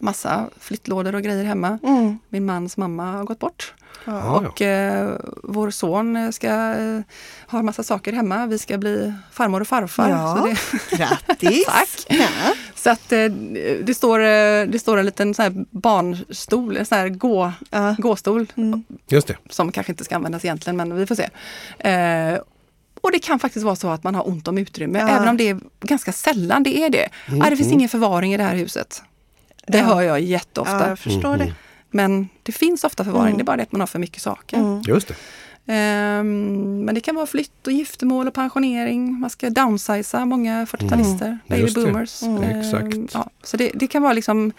[0.00, 1.78] massa flyttlådor och grejer hemma.
[1.82, 2.18] Mm.
[2.28, 3.74] Min mans mamma har gått bort.
[4.04, 4.12] Ja.
[4.12, 4.48] Ja.
[4.48, 5.10] Och eh,
[5.42, 7.00] vår son ska eh,
[7.46, 8.46] ha massa saker hemma.
[8.46, 10.08] Vi ska bli farmor och farfar.
[10.10, 10.36] Ja.
[10.36, 11.64] Så, det, Grattis!
[11.66, 11.88] Tack.
[12.08, 12.28] Ja.
[12.74, 13.24] så att eh,
[13.84, 17.96] det, står, eh, det står en liten sån här barnstol, en sån här gå, Ja.
[17.98, 18.84] gåstol Mm.
[19.08, 19.36] Just det.
[19.50, 21.28] som kanske inte ska användas egentligen, men vi får se.
[23.02, 25.08] Och det kan faktiskt vara så att man har ont om utrymme, Ja.
[25.08, 27.08] även om det är ganska sällan det är det.
[27.40, 29.02] Ah, det finns ingen förvaring i det här huset.
[29.66, 29.84] Det Ja.
[29.84, 30.78] hör jag jätteofta.
[30.80, 31.54] ja, jag förstår Mm, det.
[31.90, 33.36] Men det finns ofta förvaring, Mm.
[33.38, 34.56] det är bara det att man har för mycket saker.
[34.56, 34.80] Mm.
[34.86, 35.14] Just det.
[35.66, 39.20] Ehm, men det kan vara flytt och giftermål och pensionering.
[39.20, 41.80] Man ska downsiza många 40-talister, baby Just det.
[41.84, 42.22] boomers.
[42.22, 42.42] Mm.
[42.42, 43.14] Exakt.
[43.14, 44.52] Ja, så det, det kan vara liksom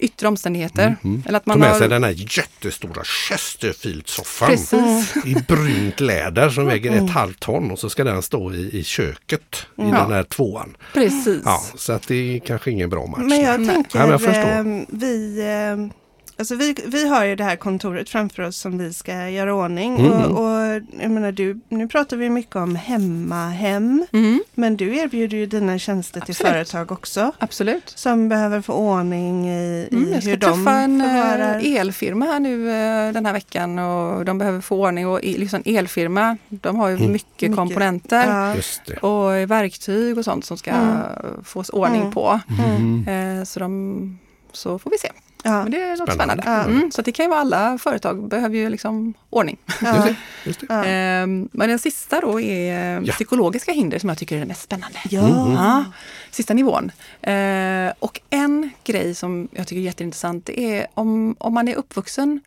[0.00, 0.96] yttre omständigheter.
[1.26, 1.78] Eller att man med har...
[1.78, 5.16] sig den här jättestora Chesterfield-soffan Precis.
[5.26, 8.84] i brunt läder som väger ett halvt ton och så ska den stå i, i
[8.84, 9.84] köket i Ja.
[9.84, 10.76] den här tvåan.
[10.94, 11.42] Precis.
[11.44, 13.20] Ja, så att det är kanske ingen bra match.
[13.20, 13.74] Men jag Nej.
[13.74, 14.50] tänker, Ja, men jag förstår.
[14.50, 15.94] eh, vi, eh,
[16.38, 19.98] alltså vi, vi har ju det här kontoret framför oss som vi ska göra ordning.
[20.00, 20.12] Mm.
[20.12, 25.36] Och, och jag menar, du, nu pratar vi mycket om hemmahem, Mm, men du erbjuder
[25.36, 26.52] ju dina tjänster till Absolut.
[26.52, 27.32] företag också.
[27.38, 27.92] absolut.
[27.96, 31.54] Som behöver få ordning i, Mm, i jag ska hur de träffa en förvarar.
[31.64, 35.08] eh, elfirma här nu eh, den här veckan och de behöver få ordning.
[35.08, 37.12] Och liksom elfirma, de har ju Mm.
[37.12, 37.56] mycket, Mycket.
[37.56, 38.54] komponenter Ja.
[38.54, 38.96] Just det.
[38.96, 40.96] och verktyg och sånt som ska Mm.
[41.44, 42.12] fås ordning Mm.
[42.12, 42.40] på.
[42.58, 43.08] Mm.
[43.38, 44.18] Eh, så, de,
[44.52, 45.08] så får vi se.
[45.44, 45.62] Ja.
[45.62, 46.42] Men det låter Spännande.
[46.42, 46.70] spännande.
[46.72, 46.76] Ja.
[46.78, 49.56] Mm, så det kan ju vara alla företag behöver ju liksom ordning.
[49.66, 50.16] Just det.
[50.44, 50.66] Just det.
[50.68, 50.84] Ja.
[50.84, 53.12] Ehm, men den sista då är eh, Ja.
[53.12, 54.98] psykologiska hinder som jag tycker är det mest spännande.
[55.10, 55.52] Ja.
[55.52, 55.84] Ja,
[56.30, 56.90] sista nivån.
[57.22, 61.74] Eh, och en grej som jag tycker är jätteintressant det är om, om man är
[61.74, 62.40] uppvuxen,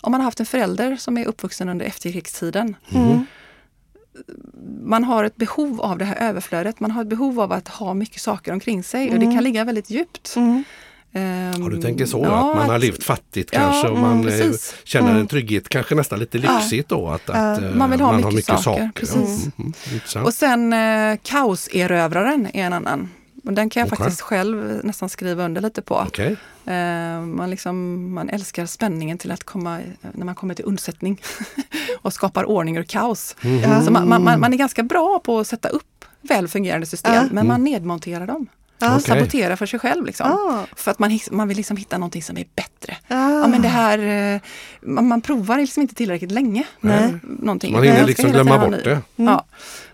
[0.00, 2.76] om man har haft en förälder som är uppvuxen under efterkrigstiden.
[2.94, 3.26] Mm.
[4.84, 7.94] Man har ett behov av det här överflödet, man har ett behov av att ha
[7.94, 10.36] mycket saker omkring sig och det kan ligga väldigt djupt.
[10.36, 10.64] Mm.
[11.16, 13.98] Ehm, Ja, du tänker så, ja, att man har att- levt fattigt Ja, kanske och
[13.98, 14.74] mm, man eh, precis.
[14.84, 15.20] känner Mm.
[15.20, 17.08] en trygghet, kanske nästan lite lyxigt då.
[17.08, 19.46] Att, att eh, Man vill ha har mycket saker, precis.
[19.58, 19.72] Mm,
[20.14, 20.24] mm.
[20.26, 23.10] Och sen eh, kaoserövraren är en annan.
[23.44, 23.98] Och den kan jag Okej.
[23.98, 26.04] faktiskt själv nästan skriva under lite på.
[26.08, 26.36] Okej,
[26.66, 29.78] Eh, man, liksom, man älskar spänningen till att komma,
[30.12, 31.20] när man kommer till undsättning
[32.02, 33.36] och skapar ordning ur kaos.
[33.42, 33.58] Mhm.
[33.58, 33.82] Ja.
[33.82, 37.14] Så man, man, man man är ganska bra på att sätta upp väl fungerande system,
[37.14, 37.22] Ja.
[37.30, 38.46] men man nedmonterar dem.
[38.84, 38.90] Ja.
[38.90, 38.98] Mm.
[38.98, 39.18] Okej.
[39.18, 40.04] Saboterar för sig själv.
[40.06, 40.26] Liksom.
[40.30, 40.66] Ah.
[40.76, 42.96] För att man, man vill liksom hitta någonting som är bättre.
[43.08, 43.30] Ah.
[43.30, 43.98] Ja, men det här,
[44.34, 44.40] eh,
[44.82, 46.64] man, man provar liksom inte tillräckligt länge.
[46.80, 47.14] Nej.
[47.22, 47.72] Någonting.
[47.72, 49.00] Man hinner liksom glömma bort det.
[49.16, 49.44] Ja.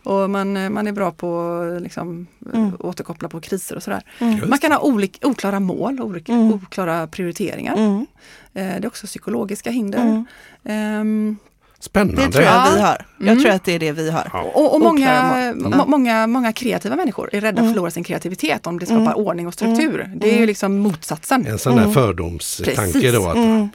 [0.04, 2.72] Och man, eh, man är bra på att liksom, eh, Mm.
[2.78, 4.02] återkoppla på kriser och sådär.
[4.18, 6.52] Just Man kan ha olika, oklara mål, olika, Mm.
[6.52, 7.76] oklara prioriteringar.
[7.76, 8.06] Mm.
[8.54, 10.24] Eh, Det är också psykologiska hinder.
[10.64, 11.36] Mm.
[11.80, 12.26] Spännande.
[12.26, 12.72] Det tror jag Ja.
[12.74, 13.06] vi har.
[13.18, 13.42] Jag Mm.
[13.42, 14.30] tror att det är det vi har.
[14.32, 14.40] Ja.
[14.54, 17.72] och, och många, må- många, många kreativa människor är rädda för att Mm.
[17.74, 19.14] förlora sin kreativitet om det skapar Mm.
[19.14, 20.10] ordning och struktur.
[20.16, 21.46] Det är ju liksom motsatsen.
[21.46, 21.94] En sån där Mm.
[21.94, 23.12] fördomstanke Precis.
[23.12, 23.28] då.
[23.28, 23.68] Att, Mm.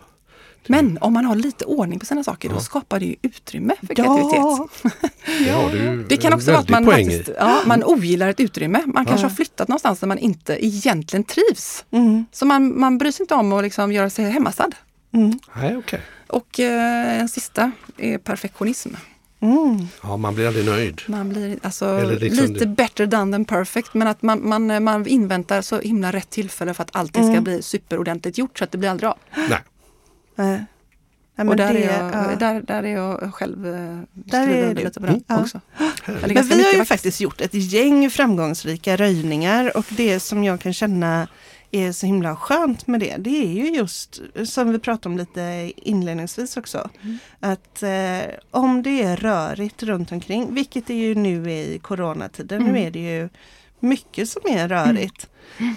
[0.67, 3.95] Men om man har lite ordning på sina saker, då skapar det ju utrymme för
[3.95, 4.39] kreativitet.
[5.47, 8.81] Ja, Det Det kan också vara att man, faktiskt, ja, man ogillar ett utrymme.
[8.85, 9.29] Man kanske Ja.
[9.29, 11.85] har flyttat någonstans där man inte egentligen trivs.
[11.91, 12.25] mm.
[12.31, 14.69] Så man, man bryr sig inte om att liksom göra sig hemmastad.
[15.13, 15.39] Mm.
[15.55, 16.01] Nej, okej.
[16.27, 18.89] Och eh, en sista är perfektionism.
[19.39, 19.87] Mm.
[20.03, 21.01] Ja, man blir aldrig nöjd.
[21.07, 25.07] Man blir alltså liksom lite det- better done than perfect men att man, man, man
[25.07, 27.43] inväntar så himla rätt tillfälle för att allting ska Mm.
[27.43, 29.17] bli superordentligt gjort så att det blir aldrig av.
[29.49, 29.59] Nej.
[30.35, 30.65] Nej.
[31.37, 32.35] Ja, men och där, det- är jag, ja.
[32.39, 34.83] där, där är jag själv eh, Där är under du.
[34.83, 35.41] lite på den Mm.
[35.41, 35.61] också.
[36.05, 40.59] Eller Men vi har ju faktiskt gjort ett gäng framgångsrika röjningar och det som jag
[40.59, 41.27] kan känna
[41.75, 45.71] är så himla skönt med det, det är ju just som vi pratade om lite
[45.75, 46.89] inledningsvis också.
[47.03, 47.17] Mm.
[47.39, 52.61] Att eh, om det är rörigt runt omkring, vilket det ju nu är i coronatiden,
[52.61, 52.73] Mm.
[52.73, 53.29] nu är det ju
[53.79, 55.29] mycket som är rörigt.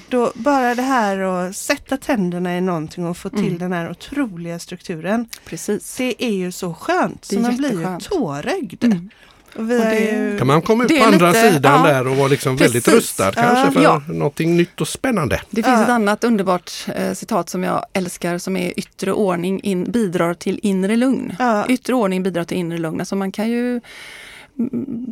[0.08, 3.58] Då bara det här att sätta tänderna i någonting och få till Mm.
[3.58, 5.28] den här otroliga strukturen.
[5.44, 5.96] Precis.
[5.96, 8.84] Det är ju så skönt, så man blir ju tårögd.
[8.84, 9.10] Mm.
[9.56, 10.38] Och vi Och har det- ju...
[10.38, 11.92] Kan man komma ut på andra lite- sidan ja.
[11.92, 14.02] där och vara liksom väldigt rustad kanske för Ja.
[14.08, 15.40] någonting nytt och spännande?
[15.50, 15.82] Det finns Ja.
[15.82, 20.60] ett annat underbart eh, citat som jag älskar som är yttre ordning in, bidrar till
[20.62, 21.36] inre lugn.
[21.38, 21.66] Ja.
[21.68, 23.00] Yttre ordning bidrar till inre lugn.
[23.00, 23.80] Alltså man kan ju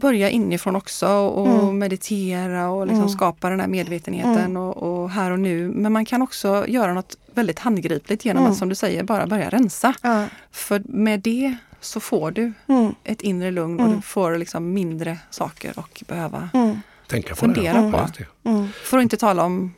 [0.00, 1.78] börja inifrån också och Mm.
[1.78, 3.08] meditera och liksom Mm.
[3.08, 4.56] skapa den här medvetenheten Mm.
[4.56, 5.68] och, och här och nu.
[5.68, 8.52] Men man kan också göra något väldigt handgripligt genom Mm.
[8.52, 9.94] att som du säger bara börja rensa.
[10.02, 10.26] Ja.
[10.50, 12.94] För med det så får du Mm.
[13.04, 13.96] ett inre lugn och Mm.
[13.96, 16.80] du får liksom mindre saker att behöva Mm.
[17.08, 17.92] Tänka på Fundera det.
[17.92, 17.98] på.
[18.42, 18.50] Ja.
[18.50, 18.68] Mm.
[18.84, 19.74] För att inte tala om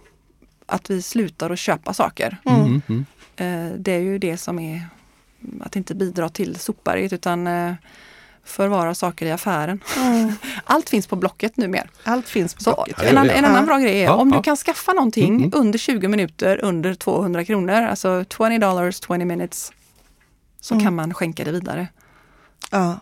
[0.66, 2.36] att vi slutar att köpa saker.
[2.44, 2.60] Mm.
[2.64, 3.04] Mm, mm.
[3.36, 4.82] Eh, Det är ju det som är
[5.60, 7.72] att inte bidra till sopberget utan eh,
[8.48, 9.80] förvara saker i affären.
[9.96, 10.32] Mm.
[10.64, 11.86] Allt finns på Blocket numera.
[12.04, 13.02] Allt finns på Så Blocket.
[13.02, 14.36] En, an, en annan bra grej är Ja, om ja.
[14.36, 15.50] du kan skaffa någonting Mm, mm.
[15.54, 19.72] under 20 minuter under 200 kronor, alltså 20 dollars 20 minutes,
[20.60, 20.84] så Mm.
[20.84, 21.88] kan man skänka det vidare.
[22.70, 22.98] Ja.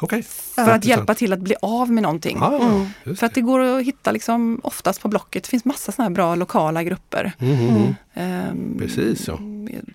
[0.00, 0.22] Okej.
[0.54, 2.38] För att hjälpa till att bli av med någonting.
[2.40, 2.60] Ja,
[3.04, 3.16] Mm.
[3.16, 5.42] För att det går att hitta liksom oftast på Blocket.
[5.44, 7.32] Det finns massa såna här bra lokala grupper.
[7.38, 8.78] Mm, mm, mm.
[8.78, 9.38] Precis, ja.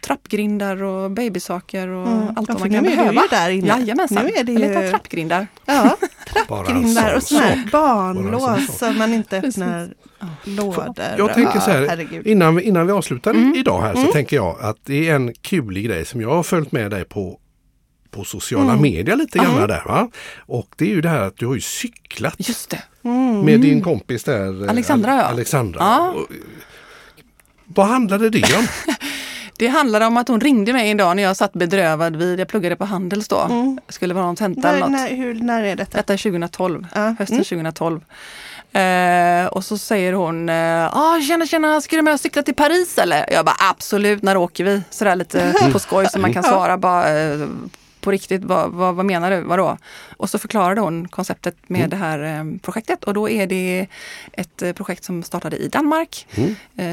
[0.01, 2.27] Trappgrindar och babysaker och Mm.
[2.27, 3.21] allt Ja, vad man kan nu är du behöva.
[3.21, 3.67] ju där inne.
[3.67, 4.23] Jajamensan.
[4.25, 5.47] Nu är det Jag letar ju- trappgrindar.
[5.65, 5.97] Ja,
[6.47, 9.93] Bara grindar en och sådana här barnlås så man inte öppnar
[10.43, 10.95] lådor.
[11.17, 13.55] Jag tänker så här, innan vi, innan vi avslutar Mm.
[13.55, 14.11] idag här så Mm.
[14.11, 17.39] tänker jag att det är en kul grej som jag har följt med dig på
[18.15, 19.81] på sociala medier lite grann där.
[19.85, 20.09] Va?
[20.45, 22.81] Och det är ju det här att du har ju cyklat Just det.
[23.43, 24.63] med din kompis där.
[24.63, 25.21] eh, Alexandra, ja.
[25.21, 25.79] Alexandra.
[25.79, 26.11] Ja.
[26.11, 26.27] Och,
[27.65, 28.67] vad handlade det om?
[29.57, 32.47] Det handlade om att hon ringde mig en dag när jag satt bedrövad vid, jag
[32.47, 33.39] pluggade på Handels då.
[33.39, 33.79] Mm.
[33.89, 34.91] Skulle vara någon tenta eller något.
[34.91, 35.97] när, hur, när är detta?
[35.97, 37.15] Detta är 2012, Ja.
[37.19, 37.43] hösten Mm.
[37.43, 38.01] 2012.
[38.73, 42.55] Eh, och så säger hon, eh, ah, tjena tjena, ska du med och cykla till
[42.55, 43.25] Paris eller?
[43.33, 44.81] Jag bara absolut, när åker vi?
[44.89, 47.39] Sådär lite på skoj så man kan svara bara eh,
[48.05, 49.77] på riktigt, vad, vad, vad menar du, vadå?
[50.17, 53.87] Och så förklarade hon konceptet med det här eh, projektet och då är det
[54.33, 56.27] ett eh, projekt som startade i Danmark
[56.75, 56.85] eh,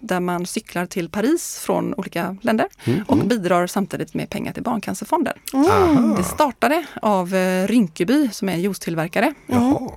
[0.00, 2.66] där man cyklar till Paris från olika länder
[3.06, 5.34] och bidrar samtidigt med pengar till Barncancerfonden.
[5.54, 6.14] Aha.
[6.16, 7.34] Det startade av
[7.66, 9.34] Rinkeby som är en juicetillverkare.
[9.46, 9.90] Jaha,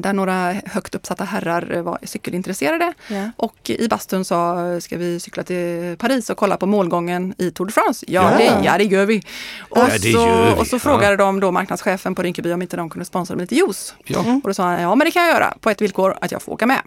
[0.00, 2.92] där några högt uppsatta herrar var cykelintresserade.
[3.08, 3.30] Ja.
[3.36, 7.66] Och i bastun sa, ska vi cykla till Paris och kolla på målgången i Tour
[7.66, 8.06] de France?
[8.08, 8.38] Ja, Ja.
[8.38, 9.22] Det, ja det gör vi.
[9.70, 10.80] Och, det så, och så Ja.
[10.80, 13.94] frågade de då marknadschefen på Rinkeby om inte de kunde sponsra med lite juice.
[14.04, 14.18] Ja.
[14.42, 16.42] Och då sa han, ja men det kan jag göra på ett villkor att jag
[16.42, 16.80] får åka med.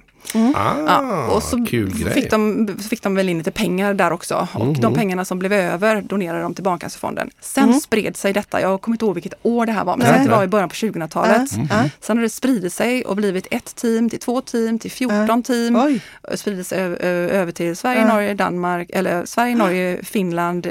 [0.55, 2.03] Ah, Ja, och så kul grej.
[2.03, 2.13] Mhm.
[2.13, 4.47] fick de, fick de väl in lite pengar där också.
[4.53, 7.29] Och de pengarna som blev över donerade de till Barncancerfonden.
[7.41, 10.25] Sen spred sig detta, jag kommer inte ihåg vilket år det här var, men Nej.
[10.25, 11.49] det var i början på 2000-talet.
[11.57, 11.89] Ja, ja.
[12.01, 15.75] Sen har det spridit sig och blivit ett team till två team till 14 team.
[15.75, 16.01] Oj.
[16.35, 18.05] Spridit sig över till Sverige.
[18.07, 20.67] Norge, Danmark, eller Sverige, Norge, Finland,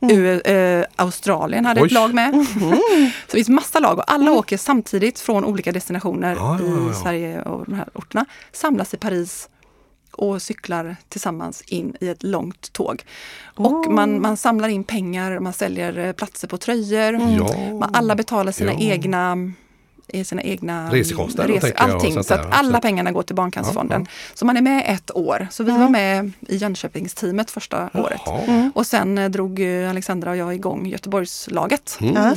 [0.00, 1.86] U- eh, Australien hade Oj.
[1.86, 2.46] ett lag med.
[2.58, 6.90] Så det finns massa lag och alla åker samtidigt från olika destinationer Ja, ja, ja,
[6.90, 6.94] i.
[6.94, 8.24] Sverige och de här orterna.
[8.52, 9.48] Samlas i Paris
[10.12, 13.02] och cyklar tillsammans in i ett långt tåg.
[13.54, 17.12] Och man, man samlar in pengar, man säljer eh, platser på tröjor.
[17.78, 19.36] Man, alla betalar sina egna
[20.08, 22.22] i sina egna Resekostnader, rese- allting.
[22.24, 22.40] Så där.
[22.40, 24.00] att alla Så- pengarna går till Barncancerfonden.
[24.08, 25.48] Ja, Så man är med ett år.
[25.50, 28.20] Så vi var med i Jönköpingsteamet första året.
[28.26, 28.70] Jaha.
[28.74, 31.98] Och sen eh, drog eh, Alexandra och jag igång Göteborgslaget.
[32.00, 32.14] Mm.
[32.14, 32.34] Ja.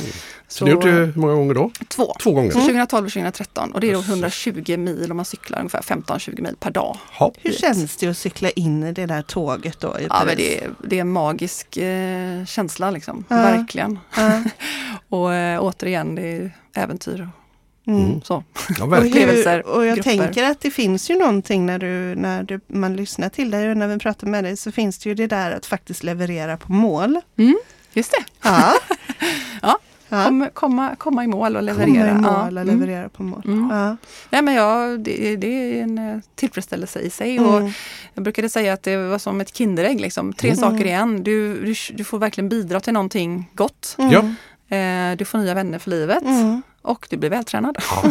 [0.48, 1.70] Så ni har gjort det hur många gånger då?
[1.88, 2.14] Två.
[2.22, 2.50] Två gånger?
[2.50, 6.42] Så 2012 och 2013 och det är då 120 mil och man cyklar ungefär 15-20
[6.42, 6.96] mil per dag.
[7.18, 7.32] Ja.
[7.38, 9.96] Hur känns det att cykla in i det där tåget då?
[10.08, 13.36] Ja, men det, är, det är en magisk eh, känsla liksom, Ja.
[13.36, 13.98] verkligen.
[14.16, 14.42] Ja.
[15.08, 17.28] Och eh, återigen, det är äventyr.
[17.96, 18.20] Mm.
[18.22, 18.44] Så.
[18.78, 19.04] Ja, Och.
[19.06, 20.10] Upplevelser, och jag grupper.
[20.16, 23.76] tänker att det finns ju någonting när, du, när du, man lyssnar till dig och
[23.76, 26.72] när vi pratar med dig så finns det ju det där att faktiskt leverera på
[26.72, 27.20] mål.
[27.38, 27.58] Mm,
[27.92, 28.72] just det, Ja.
[29.62, 29.78] Ja.
[30.12, 30.24] Ja.
[30.24, 32.10] Kom, komma, komma i mål och Komma leverera.
[32.10, 32.40] i mål Ja.
[32.42, 32.66] och Mm.
[32.80, 33.42] leverera på mål.
[33.44, 33.70] Mm.
[33.70, 33.96] Ja.
[34.30, 35.46] Nej, men jag, det, det
[35.78, 37.40] är en eh, tillfredsställelse i sig.
[37.40, 37.72] Och Mm.
[38.14, 40.32] jag brukade säga att det var som ett Kinderägg, liksom.
[40.32, 40.60] tre Mm.
[40.60, 41.22] saker i en.
[41.22, 43.96] Du, du, du får verkligen bidra till någonting gott.
[43.98, 44.24] Ja,
[44.76, 46.62] Eh, du får nya vänner för livet Mm.
[46.82, 47.76] Och du blir vältränad.
[47.90, 48.02] ja,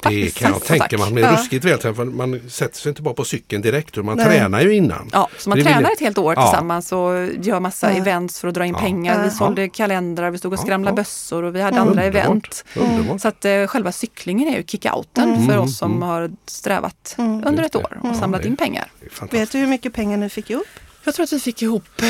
[0.10, 0.98] det kan jag tänka mig.
[1.06, 1.32] Man blir Ja.
[1.32, 1.96] ruskigt vältränad.
[1.96, 4.26] för Man sätter sig inte bara på cykeln direkt utan man Nej.
[4.26, 5.10] tränar ju innan.
[5.12, 6.42] Ja, så man Det vill tränar jag- ett helt år Ja.
[6.46, 7.98] tillsammans och gör massa Ja.
[7.98, 8.80] events för att dra in Ja.
[8.80, 9.18] pengar.
[9.22, 9.30] Vi Ja.
[9.30, 10.96] sålde kalendrar, vi stod och skramlade ja.
[10.96, 11.88] bössor och vi hade Mm.
[11.88, 12.26] andra Underbart.
[12.26, 12.64] event.
[12.74, 13.20] Underbart.
[13.20, 15.46] Så att eh, själva cyklingen är ju kickouten Mm.
[15.48, 16.02] för oss som Mm.
[16.02, 17.42] har strävat Mm.
[17.46, 18.16] under ett år och Mm.
[18.20, 18.90] samlat Ja, in pengar.
[19.30, 20.66] Vet du hur mycket pengar ni fick ihop?
[21.04, 22.06] Jag tror att vi fick ihop, eh,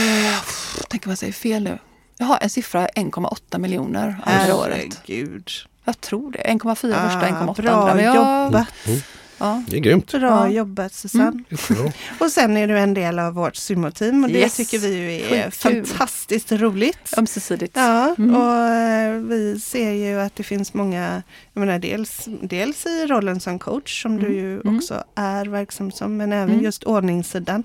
[0.88, 1.78] tänk om jag säger fel nu.
[2.18, 5.00] Jag har en siffra 1,8 miljoner det här året.
[5.06, 5.50] Herregud.
[5.84, 6.38] Jag tror det.
[6.38, 7.94] 1,4 första, Ah, 1,8 bra andra.
[7.94, 8.14] Men jag,
[8.46, 8.68] jobbat.
[8.86, 9.00] Mm.
[9.38, 9.62] ja.
[9.68, 10.12] Det är grymt.
[10.12, 10.48] Bra Ja.
[10.48, 11.44] jobbat Susanne.
[11.70, 11.92] Mm.
[12.20, 14.56] Och sen är du en del av vårt sumoteam och det Yes.
[14.56, 15.84] tycker vi ju är Skitkul.
[15.86, 17.14] fantastiskt roligt.
[17.18, 17.76] Ömsesidigt.
[17.76, 18.34] Ja, Mm.
[18.36, 23.40] och eh, vi ser ju att det finns många, jag menar dels, dels i rollen
[23.40, 24.76] som coach som du ju Mm.
[24.76, 26.64] också är verksam som, men även Mm.
[26.64, 27.62] just ordningssidan.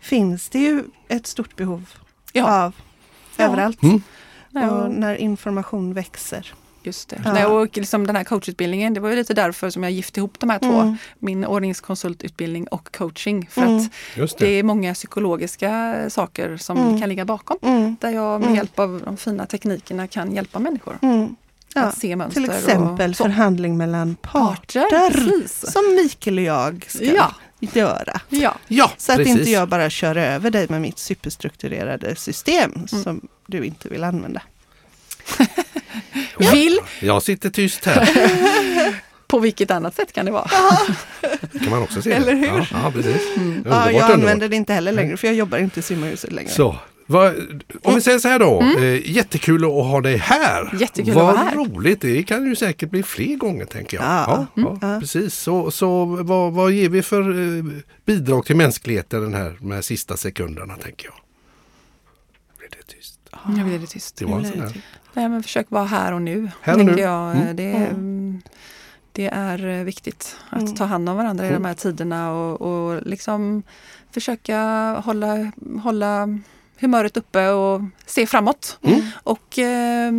[0.00, 1.84] Finns det ju ett stort behov
[2.32, 2.64] Ja.
[2.64, 2.72] av
[3.40, 3.46] Ja.
[3.46, 3.82] överallt.
[3.82, 4.02] Mm.
[4.70, 6.54] Och när information växer.
[6.82, 7.22] just det.
[7.24, 7.46] Ja.
[7.48, 10.50] Och liksom den här coachutbildningen, det var ju lite därför som jag gifte ihop de
[10.50, 10.80] här två.
[10.80, 10.96] Mm.
[11.18, 13.48] Min ordningskonsultutbildning och coaching.
[13.50, 13.76] För Mm.
[13.76, 14.58] att det det.
[14.58, 17.00] är många psykologiska saker som Mm.
[17.00, 17.56] kan ligga bakom.
[17.62, 17.96] Mm.
[18.00, 18.56] Där jag med Mm.
[18.56, 21.36] hjälp av de fina teknikerna kan hjälpa människor Mm.
[21.74, 21.82] Ja.
[21.82, 22.40] att se mönster.
[22.40, 24.80] Till exempel och förhandling mellan parter.
[24.90, 25.70] parter.
[25.70, 27.30] Som Mikael och jag ska Ja.
[27.60, 28.20] Göra.
[28.28, 28.54] Ja.
[28.68, 29.36] Ja, Så att precis.
[29.38, 32.88] inte jag bara kör över dig med mitt superstrukturerade system Mm.
[32.88, 34.42] som du inte vill använda.
[36.52, 38.08] Vill, Jag sitter tyst här.
[39.26, 40.50] på vilket annat sätt kan det vara?
[41.52, 42.12] Det kan man också se.
[42.12, 42.46] Eller hur?
[42.46, 43.36] Ja, ja precis.
[43.36, 43.62] Mm.
[43.66, 44.10] Ja, jag underbart.
[44.10, 46.50] använder det inte heller längre för jag jobbar inte i simmarhuset längre.
[46.50, 46.76] Så,
[47.10, 47.34] vad,
[47.82, 48.62] om vi säger så här då.
[48.78, 50.62] Eh, jättekul att ha dig här.
[50.62, 50.78] Mm.
[50.78, 51.54] Jättekul att vad vara här.
[51.56, 52.00] roligt.
[52.00, 54.06] Det kan ju säkert bli fler gånger tänker jag.
[54.06, 54.46] Ja.
[54.54, 54.78] ja, Mm.
[54.82, 55.34] ja, precis.
[55.34, 57.20] Så, så vad, vad ger vi för
[57.58, 57.64] eh,
[58.04, 61.14] bidrag till mänskligheten den här, de här sista sekunderna tänker jag.
[62.58, 63.20] Blir det tyst?
[63.56, 64.16] Nu blir det tyst.
[64.16, 64.80] Det var en sån här.
[65.14, 66.50] Nej, men försök vara här och nu.
[66.60, 66.92] Här och nu.
[67.00, 67.36] Jag.
[67.36, 67.56] Mm.
[67.56, 68.42] Det, mm,
[69.12, 70.74] det är eh, viktigt att Mm.
[70.74, 71.62] ta hand om varandra i Mm.
[71.62, 73.62] de här tiderna och, och liksom
[74.14, 74.58] försöka
[75.04, 75.52] hålla,
[75.82, 76.38] hålla
[76.80, 78.78] humöret uppe och se framåt.
[78.82, 79.00] Mm.
[79.22, 80.12] Och eh,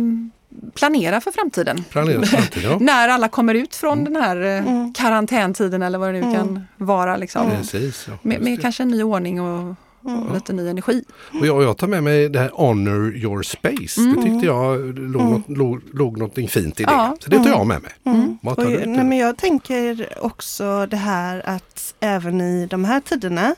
[0.74, 1.84] planera för framtiden.
[1.90, 2.78] Planera framtiden, ja.
[2.80, 4.12] När alla kommer ut från Mm.
[4.12, 4.92] den här eh, Mm.
[4.92, 6.34] karantäntiden eller vad det nu Mm.
[6.34, 7.16] kan vara.
[7.16, 7.50] Liksom.
[7.50, 8.04] Precis.
[8.08, 11.04] Ja, Med, med kanske en ny ordning och, och lite ny energi.
[11.40, 14.00] Och jag, jag tar med mig det här Honor your space.
[14.00, 16.90] Det tyckte jag låg, något, låg, låg någonting fint i det.
[16.92, 17.16] Ja.
[17.20, 17.90] Så det tar jag med mig.
[18.04, 18.38] Mm.
[18.42, 22.84] Vad tar Och, du nej, men jag tänker också det här att även i de
[22.84, 23.54] här tiderna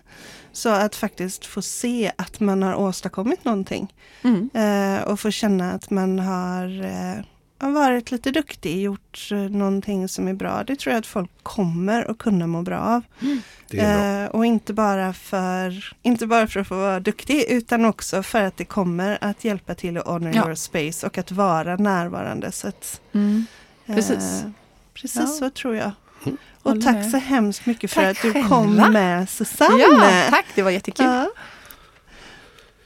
[0.54, 3.94] så att faktiskt få se att man har åstadkommit någonting.
[4.22, 4.50] Mm.
[4.54, 7.24] Eh, och få känna att man har, eh,
[7.58, 10.64] har varit lite duktig, gjort eh, någonting som är bra.
[10.66, 13.02] Det tror jag att folk kommer att kunna må bra av.
[13.70, 14.24] Är bra.
[14.24, 18.42] Eh, och inte bara, för, inte bara för att få vara duktig utan också för
[18.42, 20.42] att det kommer att hjälpa till att honor Ja.
[20.44, 22.52] your space och att vara närvarande.
[22.52, 23.46] Så att, Mm.
[23.86, 24.42] eh, Precis.
[24.94, 25.26] precis Ja.
[25.26, 25.90] så tror jag.
[26.24, 26.36] Mm.
[26.64, 27.10] Och tack med.
[27.10, 28.48] så hemskt mycket för Tack att du själva.
[28.48, 29.82] kom med Susanne.
[29.82, 31.06] Ja, tack, det var jättekul.
[31.06, 31.30] Ja.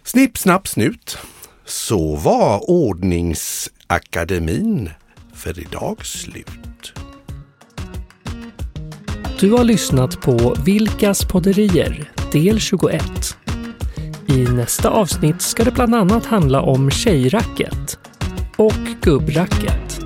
[0.04, 1.18] Snipp, snapp, snut.
[1.64, 4.90] Så var ordningsakademin
[5.34, 6.92] för idag slut.
[9.40, 13.02] Du har lyssnat på Vilkas podderier del 21.
[14.26, 17.98] I nästa avsnitt ska det bland annat handla om tjejracket
[18.56, 18.72] och
[19.02, 20.00] gubbracket.